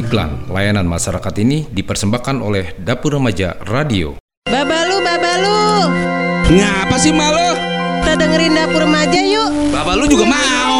Iklan 0.00 0.48
layanan 0.48 0.88
masyarakat 0.88 1.44
ini 1.44 1.68
dipersembahkan 1.68 2.40
oleh 2.40 2.72
Dapur 2.80 3.20
Remaja 3.20 3.52
Radio. 3.68 4.16
Babalu, 4.48 4.96
babalu. 5.04 5.60
Ngapa 6.56 6.96
sih 6.96 7.12
malu? 7.12 7.52
Kita 8.00 8.16
dengerin 8.16 8.56
dapur 8.56 8.88
remaja 8.88 9.20
yuk. 9.20 9.76
Babalu 9.76 10.08
juga 10.08 10.24
mau. 10.24 10.79